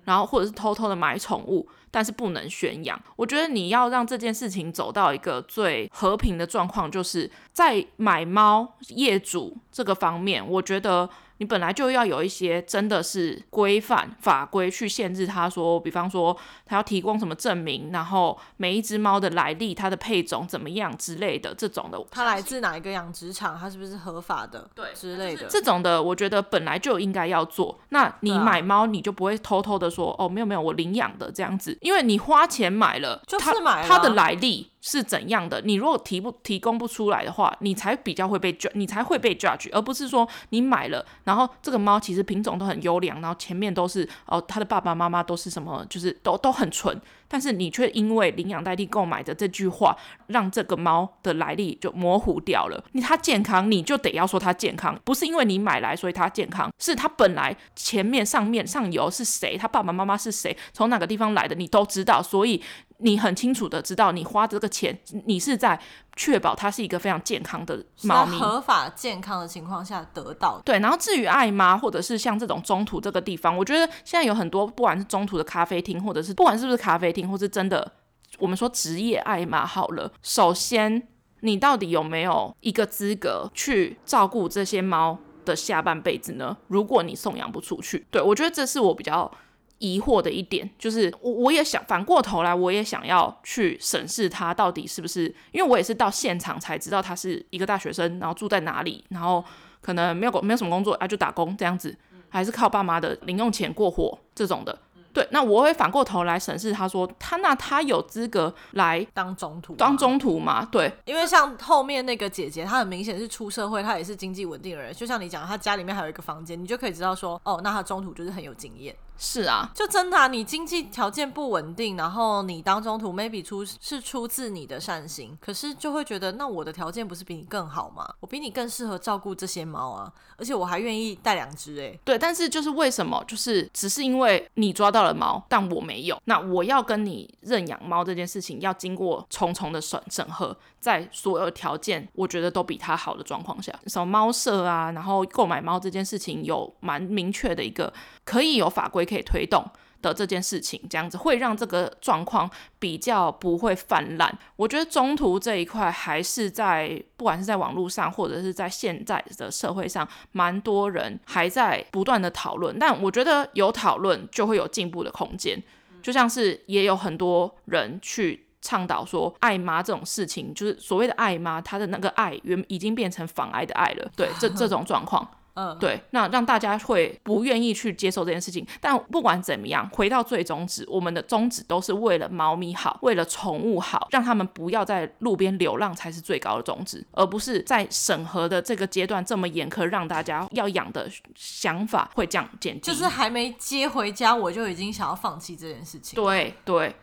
[0.10, 3.00] 然后或者是偷偷的买宠物，但是不能宣扬。
[3.16, 11.08] 我觉得你要让这件事情走到一个最和平的状况，就是在买猫业主这个方面，我觉得。
[11.40, 16.36] 你本来就要有一些真的是规范法规去限制他，说，比方说
[16.66, 22.00] 他要提供什么证明，然后每一只猫的来历、它的配种怎么样之类的这种的。
[22.12, 23.58] 它来自哪一个养殖场？
[23.58, 24.70] 它是不是合法的？
[24.76, 27.80] 对，之类的这种的，我觉得本来就应该要做。
[27.90, 34.70] 那你买猫，你就不会偷偷的说，哦，没有没有，我领养的这样子，因为你花钱买了，就是买了它的来历。
[34.82, 49.96] 是怎样的，你如果提不提供不出来的话，你才比较会被 judge，你才会被 judge，而不是说你买了，然后这个猫其实品种都很优良，然后前面都是哦，它的爸爸妈妈都是什么，就是都都很纯，但是你却因为领养代替购买的这句话，
[50.28, 52.82] 让这个猫的来历就模糊掉了。
[52.94, 62.64] 你它健康，你就得要说它健康，不是因为你买来所以它健康，是它本来前面上面上游是谁，它爸爸妈妈是谁，从哪个地方来的，你都知道，所以。
[63.02, 65.80] 你很清楚的知道，你花这个钱，你是在
[66.18, 70.62] 确保它是一个非常健康的猫咪，合法健康的情况下得到。
[70.66, 77.90] 对，然后至于爱妈，或者是像这种中途这个地方，我觉得现在有很多，不管是中途的咖啡厅，或者是不管是不是咖啡厅，或是真的，
[78.38, 80.12] 我们说职业爱妈好了。
[80.22, 81.08] 首先，
[81.40, 86.58] 你到底有没有一个资格去照顾这些猫的下半辈子呢？
[86.68, 89.32] 如果你送养不出去，对，我觉得这是我比较。
[89.80, 99.44] 疑惑的一点就是，我我也想反过头来，我也想要去审视他到底是不是，因为我也是到现场才知道他是一个大学生，然后住在哪里，然后
[99.82, 101.98] 可能没有工没有什么工作，啊就打工这样子，
[102.30, 104.78] 还是靠爸妈的零用钱过活这种的。
[105.12, 110.68] 对，那我会反过头来审视他说，他那他有资格来当中途当中途吗？
[110.72, 118.96] 对，因为像后面那个姐姐，她很明显是出社会，她也是经济稳定的人，就像你讲，她家里面还有一个房间，你就可以知道说，哦，那她中途就是很有经验。
[119.22, 128.08] 是啊，就真的啊，你经济条件不稳定，然后你当中途，maybe 出是出自你的善心，可是就会觉得，那我的条件不是比你更好吗？
[128.22, 132.00] 我比你更适合照顾这些猫啊，而且我还愿意带两只诶。
[132.06, 147.92] 对，但是就是为什么，就是只是因为你抓到了猫，但我没有，那我要跟你认养猫这件事情，要经过重重的审审核，在所有条件我觉得都比他好的状况下，什么猫舍啊，然后购买猫这件事情有蛮明确的一个
[148.24, 149.00] 可以有法规。
[149.10, 149.66] 可以推动
[150.04, 154.38] 的这件事情，这样子会让这个状况比较不会泛滥。
[154.56, 162.78] 我觉得中途这一块还是在，不管是在网络上，或者是在现在的社会上，蛮多人还在不断的讨论。
[162.78, 165.60] 但我觉得有讨论就会有进步的空间。
[166.04, 174.12] 就像是也有很多人去倡导说，爱妈这种事情，就是所谓的爱妈，她的那个爱原已经变成妨碍的爱了。
[174.16, 175.28] 对，这这种状况。
[175.56, 178.66] 嗯，对，那让大家会不愿意去接受这件事情。
[178.80, 192.80] 但不管怎么样，回到最终旨，我们的宗旨都是为了猫咪好，为了宠物好，让他们不要在路边流浪才是最高的宗旨，而不是在审核的这个阶段这么严苛，让大家要养的想法会这样减低。
[192.80, 196.16] 就是还没接回家，我就已经想要放弃这件事情。
[196.16, 196.96] 对对，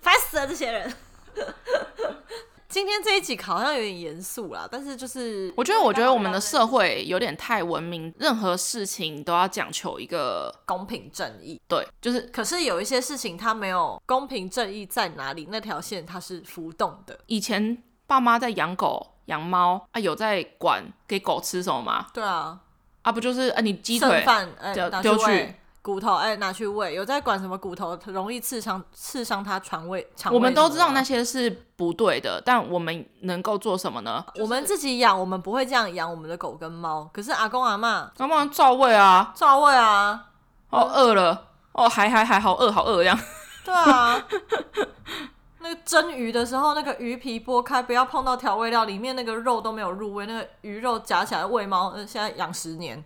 [0.00, 0.92] 烦死了这些人。
[2.68, 11.60] 今天这一集好像有点严肃啦，但是就是我觉得，我觉得我们的社会有点太文明，任何事情都要讲求一个公平正义。
[11.66, 17.18] 对，就是，可是有一些事情它没有公平正义在哪里，那条线它是浮动的。
[17.26, 22.06] 以前爸妈在养狗养猫啊，有在管给狗吃什么吗？
[22.14, 22.60] 对啊，
[23.02, 25.56] 啊不就是啊你鸡腿剩饭丢丢去。
[25.82, 30.06] 骨头哎、欸，拿去喂，有在管什么骨头容易刺伤刺伤它肠胃？
[30.14, 34.22] 肠胃我们都知道那些是不对的，但我们能够做什么呢？
[34.36, 37.08] 我们自己养，我们不会这样养我们的狗跟猫。
[37.12, 40.26] 可是阿公阿妈，阿妈照喂啊，照喂啊。
[40.68, 43.18] 哦，饿了，哦，还还还好饿，好饿这样。
[43.64, 44.22] 对啊。
[45.62, 50.26] 那个蒸鱼的时候，那个鱼皮剥开，不要碰到调味料，里面那个肉都没有入味。
[50.26, 53.04] 那个鱼肉夹起来喂猫，现在养十年。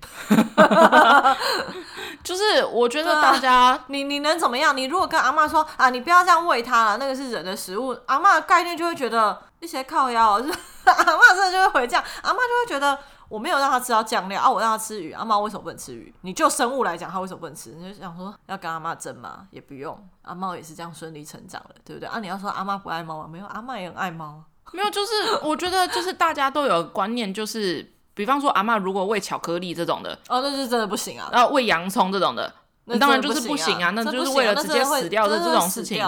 [2.22, 4.76] 就是我觉得大家，啊、你你能怎么样？
[4.76, 12.98] 你如果跟阿嬷说啊，你不要这样喂它了，那个是人的食物，阿嬷的概念就会觉得一些靠腰，就是 阿嬷真的就会回这样，阿嬷就会觉得。
[13.34, 15.10] 我没有让他吃到酱料啊，我让他吃鱼。
[15.10, 16.14] 阿猫为什么不能吃鱼？
[16.20, 17.72] 你就生物来讲，他为什么不能吃？
[17.72, 19.98] 你就想说要跟阿妈争嘛，也不用。
[20.22, 22.08] 阿猫也是这样顺利成长的，对不对？
[22.08, 23.26] 啊，你要说阿妈不爱猫啊？
[23.26, 24.40] 没有，阿妈也很爱猫。
[24.70, 25.12] 没有，就是
[25.42, 31.28] 我觉得就是大家都有观念，就是比方说阿妈如果喂巧克力这种的，哦，那是真的不行啊。
[31.32, 32.54] 然后喂洋葱这种的，
[32.84, 36.00] 那当然就是不行啊，那就是为了直接死掉的这种事情。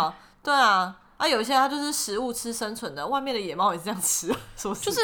[0.45, 0.95] 对啊。
[1.17, 4.33] 啊，有一些它就是食物吃生存的，外面的野猫也是这样吃。
[4.57, 5.01] 说就是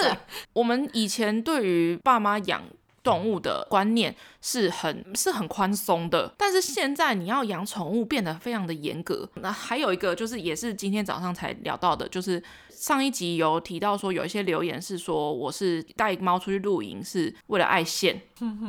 [0.52, 2.62] 我们以前对于爸妈养
[3.02, 9.28] 动物的观念是很是很宽松的，但是现在你要养宠物变得非常的严格。
[9.36, 18.20] 那还有一个就是，也是今天早上才聊到的，就是上一集有提到说，有一些留言是说我是带猫出去露营是为了爱线，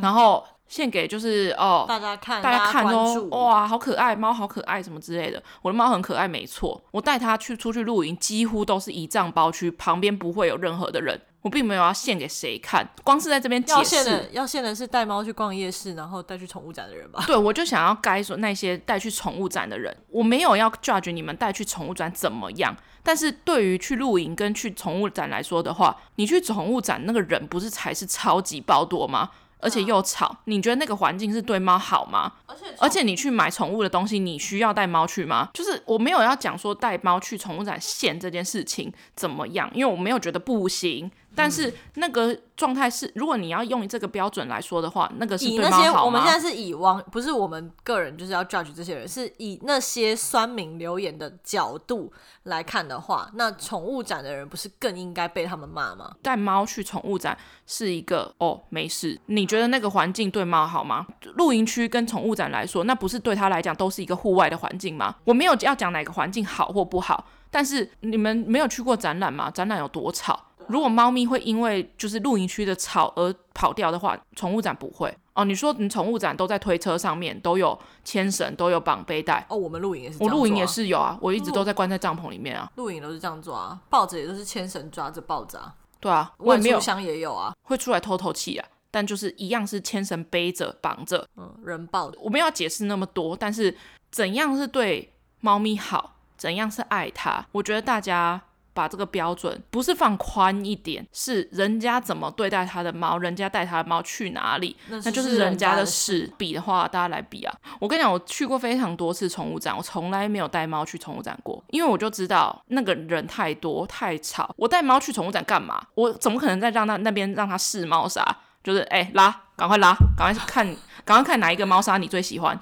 [0.02, 0.44] 然后。
[0.74, 5.42] 献给就是哦，大家看，大家看哦，哇，好可爱，猫好可爱，什么之类的。
[5.62, 6.84] 我的猫很可爱，没错。
[6.90, 11.22] 我带它去出去露营，几乎都是仪仗包区，旁边不会有任何的人。
[11.44, 13.78] 我并没有要献给谁看，光是在这边解释。
[13.78, 17.24] 要献的，要献的是带猫去逛夜市，然后带去宠物展的人吧？
[17.28, 22.76] 对，我就想要该说那些带去宠物展的人，我没有要 judge 你们带去宠物展怎么样。
[23.04, 29.30] 但是对于去露营跟去宠物展来说的话，你去宠物展那个人不是才是超级爆多吗？
[29.64, 32.34] 而且又吵，啊、你觉得那个环境是对猫好吗？
[32.46, 35.50] 而且而且你去买宠物的东西，你需要带猫去吗？
[35.54, 41.10] 就是我没有要讲说带猫去宠物展现这件事情怎么样，因为我没有觉得不行。
[41.36, 45.46] 但是那个状态是，如果你要用这个标准来说的话，那个是？
[45.46, 52.12] 以那些我们现在是以网，不是我们个人就是要 judge 这些人，是以那些酸民留言的角度
[52.44, 56.14] 来看的话，那宠物展的人不是更应该被他们骂吗？
[56.22, 59.20] 带猫去宠物展是一个哦，没事。
[59.26, 61.06] 你觉得那个环境对猫好吗？
[61.36, 65.16] 露营区跟宠物展来说，那不是对他来讲都是一个户外的环境吗？
[65.24, 69.50] 我没有要讲哪个环境好或不好，但是你们没有去过展览吗？
[69.50, 70.40] 展览有多吵？
[70.68, 75.46] 如果猫咪会因为就是露营区的草而跑掉的话，宠物展不会哦。
[75.46, 79.58] 你说你宠物展都在推车上面，都有牵绳，都有绑背带哦。
[79.58, 82.72] 我们露营也是我露营也是有啊，我一直都在关在帐篷里面啊。
[82.76, 85.74] 露营都是这样做啊，抱着也都是牵绳抓着抱着啊。
[86.00, 92.18] 对啊，我也没有箱也有啊，会出来透透气啊，但就是一样是牵绳背着绑着，嗯，人抱的。
[92.20, 93.76] 我没有要解释那么多，但是
[94.12, 98.42] 怎样是对猫咪好，怎样是爱它，我觉得大家。
[98.74, 106.32] 把这个标准不是放宽一点，是人家怎么对待他的猫，人家带他的猫去哪里，那，那就是人家的事。
[106.38, 107.56] 比的话，大家来比啊！
[107.80, 114.54] 我跟你讲，我去过非常多次宠物展，我从来没有带猫去宠物展过，因为我就知道那个人太多太吵。
[114.58, 115.82] 我带猫去宠物展干嘛？
[115.96, 118.26] 我怎么可能再让他那边让他试猫砂？
[118.64, 120.66] 就是哎、欸，拉，赶快拉，赶快看，
[121.06, 122.60] 赶快看哪一个猫砂你最喜欢？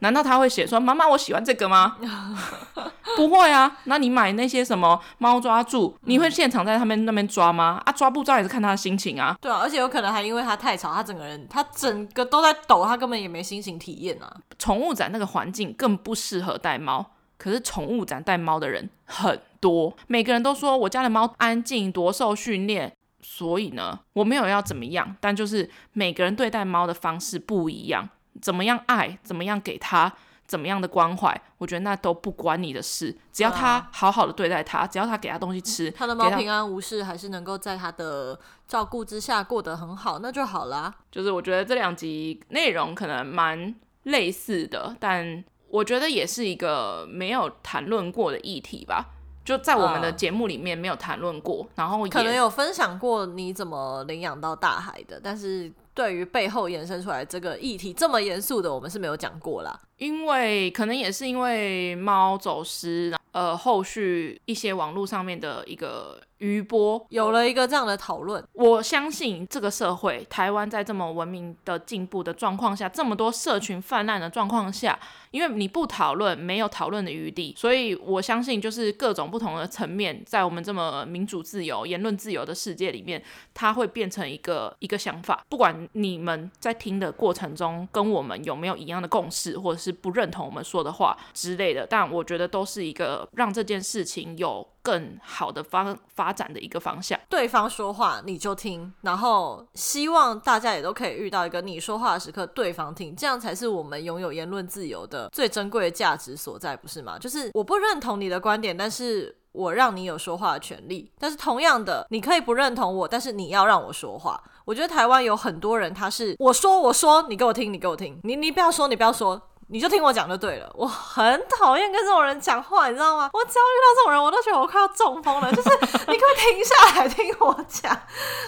[0.00, 1.96] 难道他会写说妈妈我喜欢这个吗？
[3.16, 7.80] 不会啊，那你买那些什么猫抓住，你会现场在他们那边抓吗？
[7.86, 9.34] 啊，抓不抓也是看他的心情啊。
[9.40, 14.36] 对啊，而且有可能还因为他太吵，他整个人他整个都在抖，他根本也没心情体验啊。
[14.58, 22.92] 宠物展那个环境更不适合带猫，可是宠物展带猫的人很多，每个人都说我家的猫安静，多受训练。
[23.28, 28.08] 所以呢，我没有要怎么样，但就是每个人对待猫的方式不一样，
[28.40, 30.10] 怎么样爱，怎么样给它，
[30.46, 33.14] 怎么样的关怀，我觉得那都不关你的事。
[33.32, 40.94] 只要他好好的对待它，只要他给它东西吃，他的猫平安无事，还是能够在他的照顾之下过得很好，那就好啦。
[41.10, 43.74] 就是我觉得这两集内容可能蛮
[44.04, 49.15] 类似的，但我觉得也是一个没有谈论过的议题吧。
[49.46, 59.78] 就在我们的节目里面没有谈论过，呃、然后可能有分享过你怎么领养到大海的，但是对于背后延伸出来这个议题这么严肃的，我们是没有讲过啦。
[59.98, 68.42] 因为可能也是因为猫走失，呃，后续一些网络上面的一个余波，有了一个这样的讨论。
[68.52, 74.98] 我相信这个社会，台湾在这么文明的进步的状况下，这么多社群泛滥的状况下。
[75.32, 83.22] 因为你不讨论，没有讨论的余地，所以我相信，就是各种不同的层面，在我们这么民主自由、言论自由的世界里面，
[83.52, 85.44] 它会变成一个一个想法。
[85.50, 97.16] 不管你们在听的过程中跟我们有没有一样的共识，或者是是不认同我们说的话之类的，但我觉得都是一个让这件事情有更好的方发展的一个方向。
[97.28, 107.16] 对方说话你就听，然后希望大家也都可以遇到一个你说话的时刻，对方听，这样才是我们拥有言论自由的最珍贵的价值所在，不是吗？
[107.16, 111.12] 就是我不认同你的观点，但是我让你有说话的权利。
[111.18, 114.42] 但是同样的，你可以不认同我，但是你要让我说话。
[114.64, 119.40] 我觉得台湾有很多人，他是我说我说，你给我听，你给我听，你你不要说，你不要说。
[119.68, 123.28] 你就听我讲就对了， 我很讨厌跟这种人讲话，你知道吗？
[123.32, 125.52] 我只要遇到这种人，我都觉得我快要中风了。
[125.52, 125.68] 就是
[126.06, 127.98] 你可以停下来听我讲？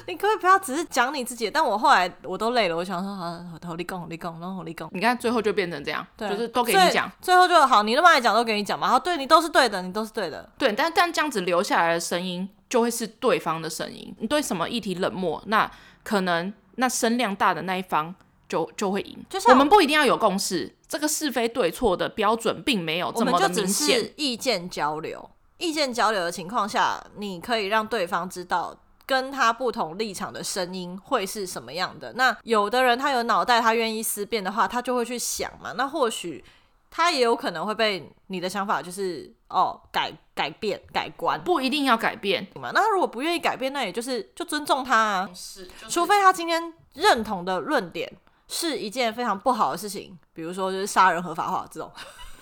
[0.07, 1.51] 你可以不要只是讲你自己？
[1.51, 3.25] 但我后来我都累了，我想说好，
[3.67, 4.89] 好，你讲，你讲，然后立功。
[4.93, 8.89] 你看最后就变成这样，就是都给你讲，最后就好，你那么爱讲都给你讲嘛。
[8.89, 10.49] 好，对你都是对的，你都是对的。
[10.57, 14.15] 对，但但这样子留下来的声音就会是对方的声音。
[14.21, 15.69] 你对什么议题冷漠，那
[16.05, 18.15] 可能那声量大的那一方。
[18.49, 23.49] 就就会赢，就像我们不一定要有共识，这个是非对错的标准并没有这么的明显。
[23.49, 28.75] 我们就只是意见交流，意见交流的情况下，你可以让对方知道
[29.05, 32.15] 跟他不同立场的声音会是什么样的。
[32.15, 35.73] 那有的人他有脑袋，他愿意思辨的话，他就会去想嘛。
[35.73, 36.43] 那或许
[36.91, 42.71] 他也有可能会被你的想法就是哦改改变改观，不一定要改变嘛。
[42.73, 48.11] 那他如果不愿意改变，那也就是就尊重他啊，是，就是、除非他今天认同的论点。
[48.49, 51.91] 是一件非常不好的事情，比如说就是杀人合法化这种。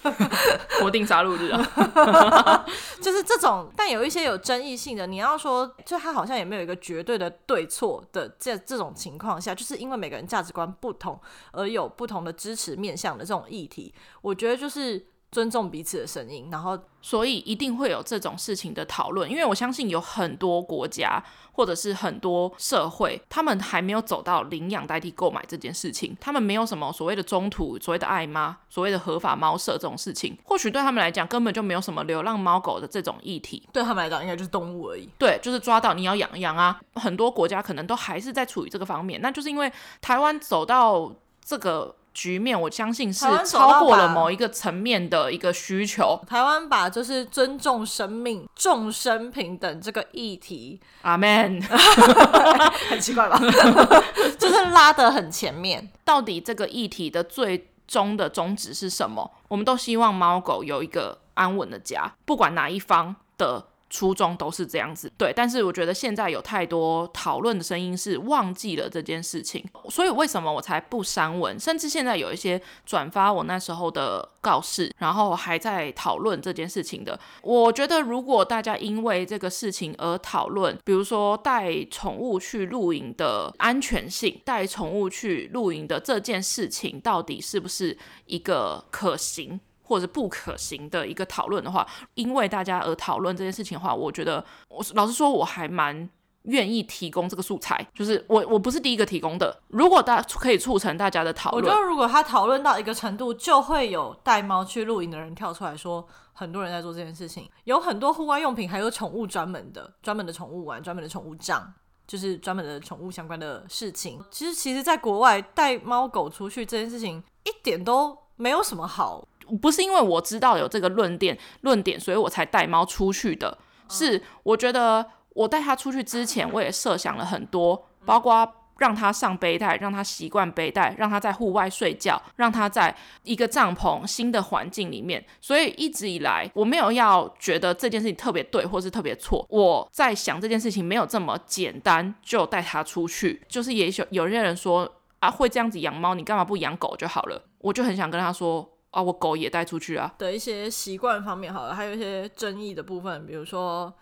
[0.78, 2.64] 国定杀戮日啊，
[3.02, 15.06] 就是这种，但有一些有争议性的，你要说，就他好像也没有一个绝对的对错的这这种情况下，就是因为每个人价值观不同而有不同的支持面向的这种议题，我觉得就是。
[15.32, 21.22] 尊重彼此的声音，然后所以一定会有这种事情的讨论，因为我相信有很多国家
[21.52, 35.08] 或者是很多社会，他们还没有走到领养代替购买这件事情，他们没有什么所谓的中途、所谓的爱妈、所谓的合法猫舍这种事情，或许对他们来讲根本就没有什么流浪猫狗的这种议题，对他们来讲应该就是动物而已。
[35.18, 39.70] 对，就是抓到你要养一养啊，很多国家可能都还是在处于这个方面，那就是因为
[40.00, 41.12] 台湾走到
[41.44, 41.94] 这个。
[42.16, 46.18] 局面，我相信是超过了某一个层面的一个需求。
[46.26, 51.60] 台湾把就是尊重生命、众生平等这个议题，阿门，
[52.88, 53.38] 很奇怪吧？
[54.40, 55.86] 就是拉得很前面。
[56.06, 59.30] 到底这个议题的最终的宗旨是什么？
[59.48, 63.66] 我们都希望猫狗有一个安稳的家，不管哪一方的。
[63.96, 77.18] 初衷都是这样子，对，但是我觉得现在有太多讨论的声音是忘记了这件事情，所以为什么我才不删文，甚至现在有一些转发我那时候的告示，然后还在讨论这件事情的。
[77.40, 89.58] 我觉得如果大家因为这个事情而讨论，比如说带宠物去露营的安全性，带宠物去露营的这件事情到底是不是一个可行？
[89.86, 96.08] 或者是不可行的一个讨论的话，因为大家而讨论这件事情的话，我觉得我老实说，我还蛮
[96.42, 97.86] 愿意提供这个素材。
[97.94, 111.72] 就是我我不是第一个提供的，如果大家可以促成大家的讨论，我觉得如果他讨论到一个程度，就会有带猫去露营的人跳出来说，很多人在做这件事情，有很多户外用品，还有宠物专门的、专门的宠物玩、专门的宠物帐，
[112.06, 114.22] 就是专门的宠物相关的事情。
[114.30, 119.26] 其实，其实，在国外带猫狗出去这件事情，一点都没有什么好。
[119.60, 123.58] 不是因为我知道有这个论点论点，所以我才带猫出去的。
[123.88, 135.24] 是我觉得我带它出去之前，我也设想了很多，包括让它上背带，让它习惯背带，让它在户外睡觉，让它在一个帐篷新的环境里面。
[135.40, 139.46] 所以一直以来，我没有要觉得这件事情特别对，或是特别错。
[139.48, 143.42] 我在想这件事情没有这么简单，就带它出去。
[143.48, 144.90] 就是也许有些人说
[145.20, 147.44] 啊，会这样子养猫，你干嘛不养狗就好了？
[147.60, 148.68] 我就很想跟他说。
[148.90, 150.14] 啊，我狗也带出去啊。
[150.16, 153.92] 的一些习惯方面，好了，还有一些争议的部分，比如说，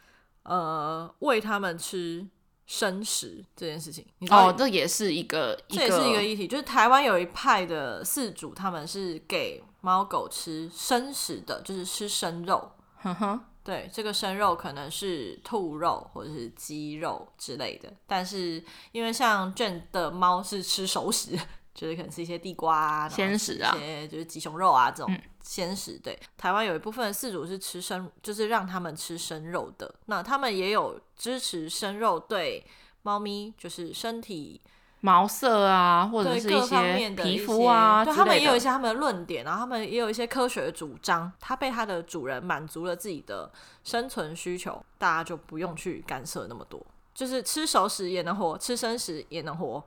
[0.45, 2.25] 呃，喂他们吃
[2.67, 4.07] 生食这件事情。
[4.31, 6.47] 哦，这也是一个，这也是一个议题。
[6.47, 12.71] 就是台湾有一派的饲主，他们是给猫狗吃生食的，就是吃生肉。
[12.97, 17.93] 哼哼，对，这个生肉可能是兔肉或者是鸡肉之类的。
[18.07, 18.63] 但是
[18.93, 21.37] 因为像 Jane 的猫是吃熟食。
[21.75, 25.13] 就是可能是一些地瓜啊、鲜食啊，一些就是鸡胸肉啊这种
[25.43, 25.99] 鲜食。
[25.99, 29.93] 对，台湾有一部分的饲主是吃生，就是让他们吃生肉的。
[30.07, 32.65] 那他们也有支持生肉对
[33.03, 34.61] 猫咪就是身体
[35.01, 41.31] 毛色啊，或者是一些皮肤啊，对，他们也有一些他们的论点，然后他们也有一些科学的主张。
[41.41, 43.53] 它被它的主人满足了自己的
[43.83, 46.81] 生存需求，大家就不用去干涉那么多。
[47.13, 49.85] 就是吃熟食也能活，吃生食也能活。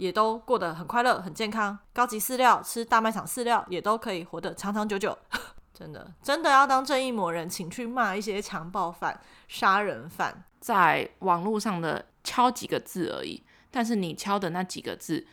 [0.00, 1.78] 也都过得很快乐、很健康。
[1.92, 5.16] 高级饲料吃大卖场饲料也都可以活得长长久久。
[5.74, 13.44] 真的，真的要当正义魔人，请去骂一些强暴犯、杀人犯，在网络上的敲几个字而已。
[13.70, 15.26] 但是你敲的那几个字，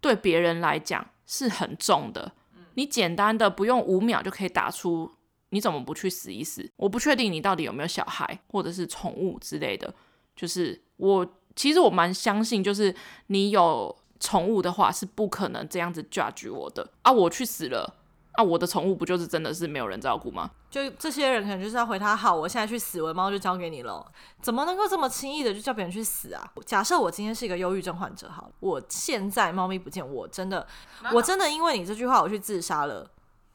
[0.00, 2.32] 对别人来讲是很重的。
[2.74, 5.12] 你简单的不用五秒就可以打出，
[5.50, 6.70] 你怎么不去死一死？
[6.76, 9.94] 我不确定你到底有没有小孩或者是宠物之类的。
[10.34, 11.34] 就是我。
[11.60, 12.94] 其实我蛮相信，就是
[13.26, 17.12] 你有宠物的话，是不可能这样子 judge 我的啊！
[17.12, 17.96] 我去死了
[18.32, 18.42] 啊！
[18.42, 20.52] 我的宠物不就是真的是没有人照顾吗？
[20.70, 24.10] 就这些人可能就是要回他好，我现在去死，我的猫就交给你了。
[24.40, 26.50] 怎么能够这么轻易的就叫别人去死啊？
[26.64, 30.66] 假设我今天是一个忧郁症患者，好，我现在猫咪不见，我真的，
[31.12, 33.06] 我真的因为你这句话我去自杀了，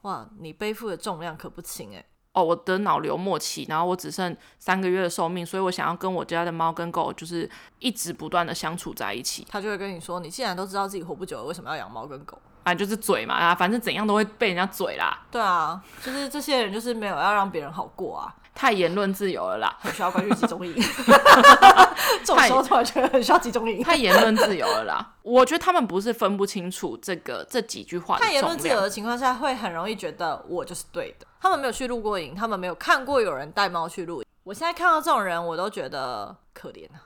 [0.02, 0.24] 哇！
[0.38, 2.06] 你背负的重量可不轻诶。
[2.36, 9.46] 哦，我的脑瘤末期，然后我只剩三个月的寿命，所以我想要跟我家的猫跟狗就是一直不断的相处在一起。
[9.50, 15.18] 他就会跟你说：“你既然都知道自己活不久了，为什么要养猫跟狗？”啊，就是嘴嘛，啊，反正怎样都会被人家嘴啦。
[15.30, 18.34] 对啊，就是这些人就是没有要让别人好过啊。
[18.56, 20.74] 太言论自由了啦，很需要关注集中营。
[22.24, 23.82] 这种时候突然觉得很需要集中营。
[23.82, 28.18] 太言论自由了啦，我觉得他们不是分不清楚这个这几句话。
[28.18, 31.26] 太言论自由的情况下，会很容易觉得我就是对的。
[31.38, 34.26] 他们没有去露过营，他们没有看过有人带猫去露营。
[34.42, 37.04] 我现在看到这种人，我都觉得可怜啊，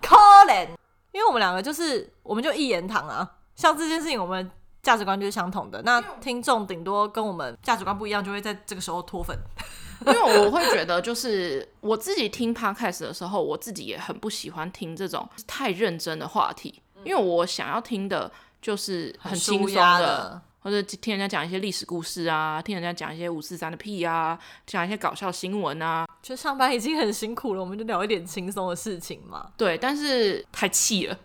[0.00, 0.16] 可
[0.46, 0.68] 怜。
[1.10, 3.28] 因为我们两个就是，我们就一言堂啊。
[3.56, 4.48] 像这件事情，我们
[4.84, 5.82] 价值观就是相同的。
[5.82, 9.36] 那听众顶多跟我们价值观不一样，就会在这个时候脱粉。
[10.06, 18.30] 因为我会觉得，就是我自己听 podcast 的时候，我自己也很不喜欢听这种太认真的话题，因为我想要听的
[18.60, 26.04] 就是很轻松的，的或者听人家讲一些历史故事啊，听人家讲一些五四三的屁啊，讲一些搞笑新闻啊。
[26.20, 29.48] 就上班已经很辛苦了，我们就聊一点轻松的事情嘛。
[29.56, 31.16] 对，但是太气了。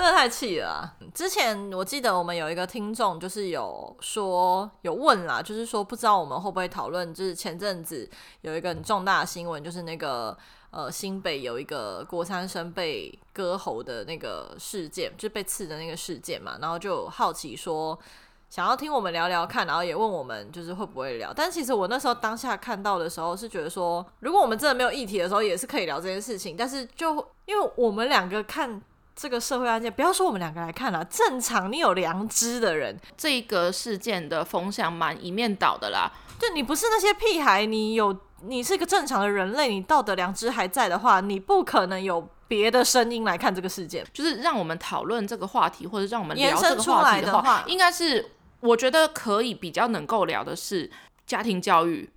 [0.00, 0.94] 真的太气了！
[1.12, 8.08] 之前我记得我们有一个听众，就是有说有问啦，就是说不知道我们会不会讨论，就是前阵子
[8.40, 10.34] 有一个很重大的新闻，就是那个
[10.70, 17.98] 呃新北有一个国三生被割喉的那个事件，就被刺的那个事件嘛，然后就好奇说
[18.48, 21.30] 想要听我们聊聊看，然后也问我们就是会不会聊。
[21.30, 28.80] 但其实我那时候当下看到的时候是觉得说，如果我们真的没有议题的时候，也是可以聊这件事情，但是就因为我们两个看。
[29.14, 36.10] 这个社会案件，不要说我们两个来看了，正常你有良知的人，这个事件的风向蛮一面倒的啦。
[36.38, 44.06] 就你不是那些屁孩，你有你是一个正常的人类，你道德良知还在的话，你不可能有别的声音来看这个事件。
[44.10, 48.30] 就是让我们讨论这个话题，或者让我们聊这个话题的话，的话应该是
[48.60, 50.90] 我觉得可以比较能够聊的是
[51.26, 52.08] 家庭教育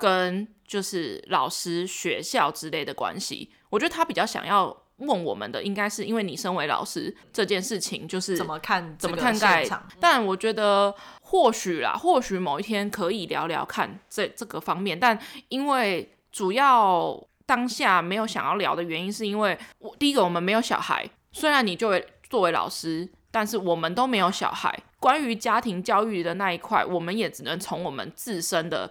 [0.00, 3.52] 跟就是老师、学校之类的关系。
[3.70, 4.76] 我觉得他比较想要。
[4.98, 9.66] 问我们的应该是因为你身为老师这件事情就是怎么看怎么看待？
[10.00, 14.98] 但我觉得或许啦，或许某一天可以聊聊看这这个方面。
[14.98, 15.18] 但
[15.48, 24.76] 因为主要当下没有想要聊的原因，是因为我第一个我们没有小孩，虽然你作为作为老师，但是我们都没有小孩。
[24.98, 28.90] 关于家庭教育的那一块，我们也只能从我们自身的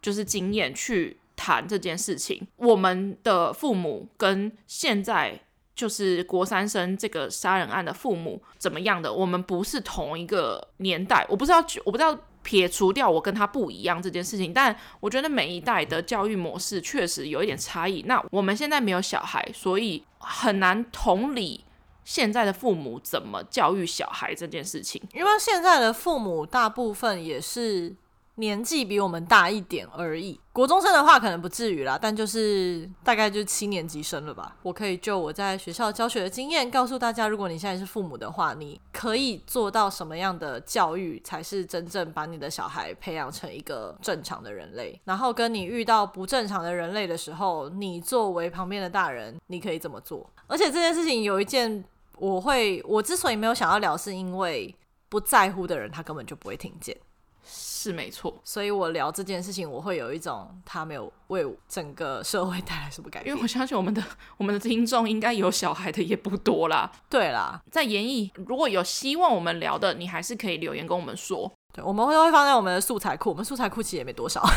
[0.00, 1.18] 就是经验去。
[1.42, 5.40] 谈这件事情，我们的父母跟现在
[5.74, 9.12] 就是国三生这个杀人案的父母怎么样的？
[9.12, 18.04] 我们不是同一个年代，我不知道，我不知道撇除掉我跟他不一样这件事情，但我觉得每一代的教育模式确实有一点差异。
[18.06, 21.64] 那我们现在没有小孩，所以很难同理
[22.04, 27.96] 现在的父母怎么教育小孩这件事情，因为现在的父母大部分也是。
[28.36, 34.56] 年纪比我们大一点而已，国中生的话可能不至于啦，但就是大概就是七年级生了吧。
[34.62, 44.98] 我可以就我在学校教学的经验告诉大家，如果你现在是父母的话，你可以做到什么样的教育才是真正把你的小孩培养成一个正常的人类？
[45.04, 50.28] 然后跟你遇到不正常的人类的时候，你作为旁边的大人，你可以怎么做？
[50.46, 51.84] 而且这件事情有一件，
[52.16, 54.74] 我会我之所以没有想要聊，是因为
[55.10, 56.96] 不在乎的人他根本就不会听见。
[57.44, 63.32] 是没错，所以我聊这件事情，我会有一种他没有为整个社会带来什么改变。
[63.32, 64.02] 因为我相信我们的
[64.36, 66.90] 我们的听众应该有小孩的也不多啦。
[67.10, 71.50] 对啦，在研议如果有希望我们聊的，你还是可以留言跟我们说。
[71.72, 74.42] 对，我们会会放在我们的素材库，我们素材库其实也没多少。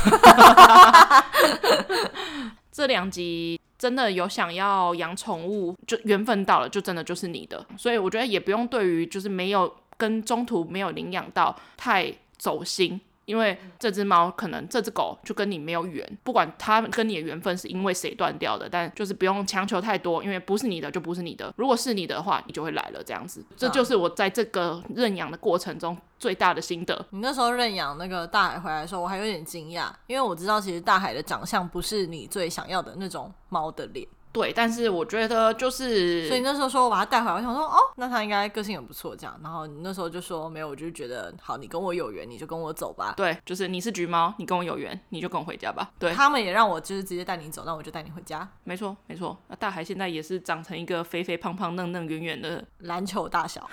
[2.72, 7.66] 这两集真的有想要养宠物，就缘分到了，就真的就是你的。
[7.78, 13.00] 所以我觉得也不用对于就是没有跟中途没有领养到太走心。
[13.26, 21.52] 因为这只猫可能这只狗就跟你没有缘，不管它跟你的缘分是因为谁断掉的，但就是不用强求太多，因为不是你的就不是你的。
[21.58, 23.44] 如果是你的话，你就会来了，这样子。
[23.58, 27.04] 这就是我在这个认养的过程中最大的心得。
[27.10, 34.08] 你那时候认养那个大海回来的时候，我还有点惊讶，因为我知道其实大海的长相不是你最想要的那种猫的脸。
[34.36, 39.40] 对，但是我觉得就是，所以那时候说我把它带回来，我想说哦，那它应该个性很不错，这样。
[39.42, 43.14] 然后你那时候就说没有，我就觉得好，你跟我有缘，你就跟我走吧。
[43.16, 45.90] 对，就是你是橘猫，你跟我有缘，你就跟我回家吧。
[45.98, 48.46] 对，他们也让我就是直接带你走，那我就带你回家。
[48.66, 49.38] 没错，没错。
[49.48, 53.66] 那大海现在也是长成一个肥肥胖胖、嫩嫩圆圆的篮球大小，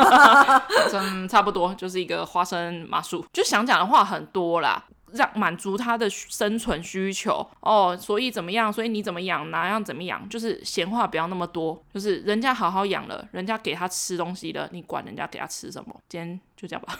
[0.90, 3.24] 真，差不多就是一个花生麻薯。
[3.32, 4.84] 就想讲的话很多啦。
[5.16, 8.72] 让满足他的生存需求哦，所以怎么样？
[8.72, 9.50] 所以你怎么养？
[9.50, 10.28] 哪样怎么养？
[10.28, 15.94] 就是闲话不要那么多，就是人家好好养了，人家给他吃东西了，你管人家给他吃什么？
[16.08, 16.98] 今天就这样吧。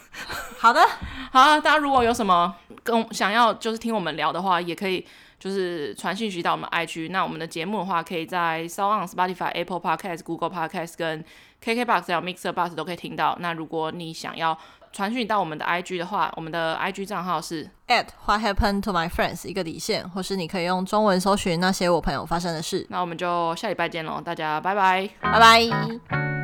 [0.59, 0.81] 好的，
[1.31, 5.07] 好啊，大家如果有什么跟想要就是听我们聊的话，也可以
[5.39, 7.11] 就是传讯息到我们 IG。
[7.11, 11.25] 那我们的节目的话，可以在 SoundOn、Spotify、Apple Podcast、Google Podcast 跟
[11.63, 13.37] KKBox 还有 Mixer Box 都可以听到。
[13.41, 14.57] 那如果你想要
[14.97, 22.87] 传讯到我们的 IG 的话，我们的 IG 账号是 at What Happened to My Friends 一个底线，或是你可以用中文搜寻那些我朋友发生的事。
[22.89, 26.36] 那我们就下礼拜见喽，大家拜拜，拜拜。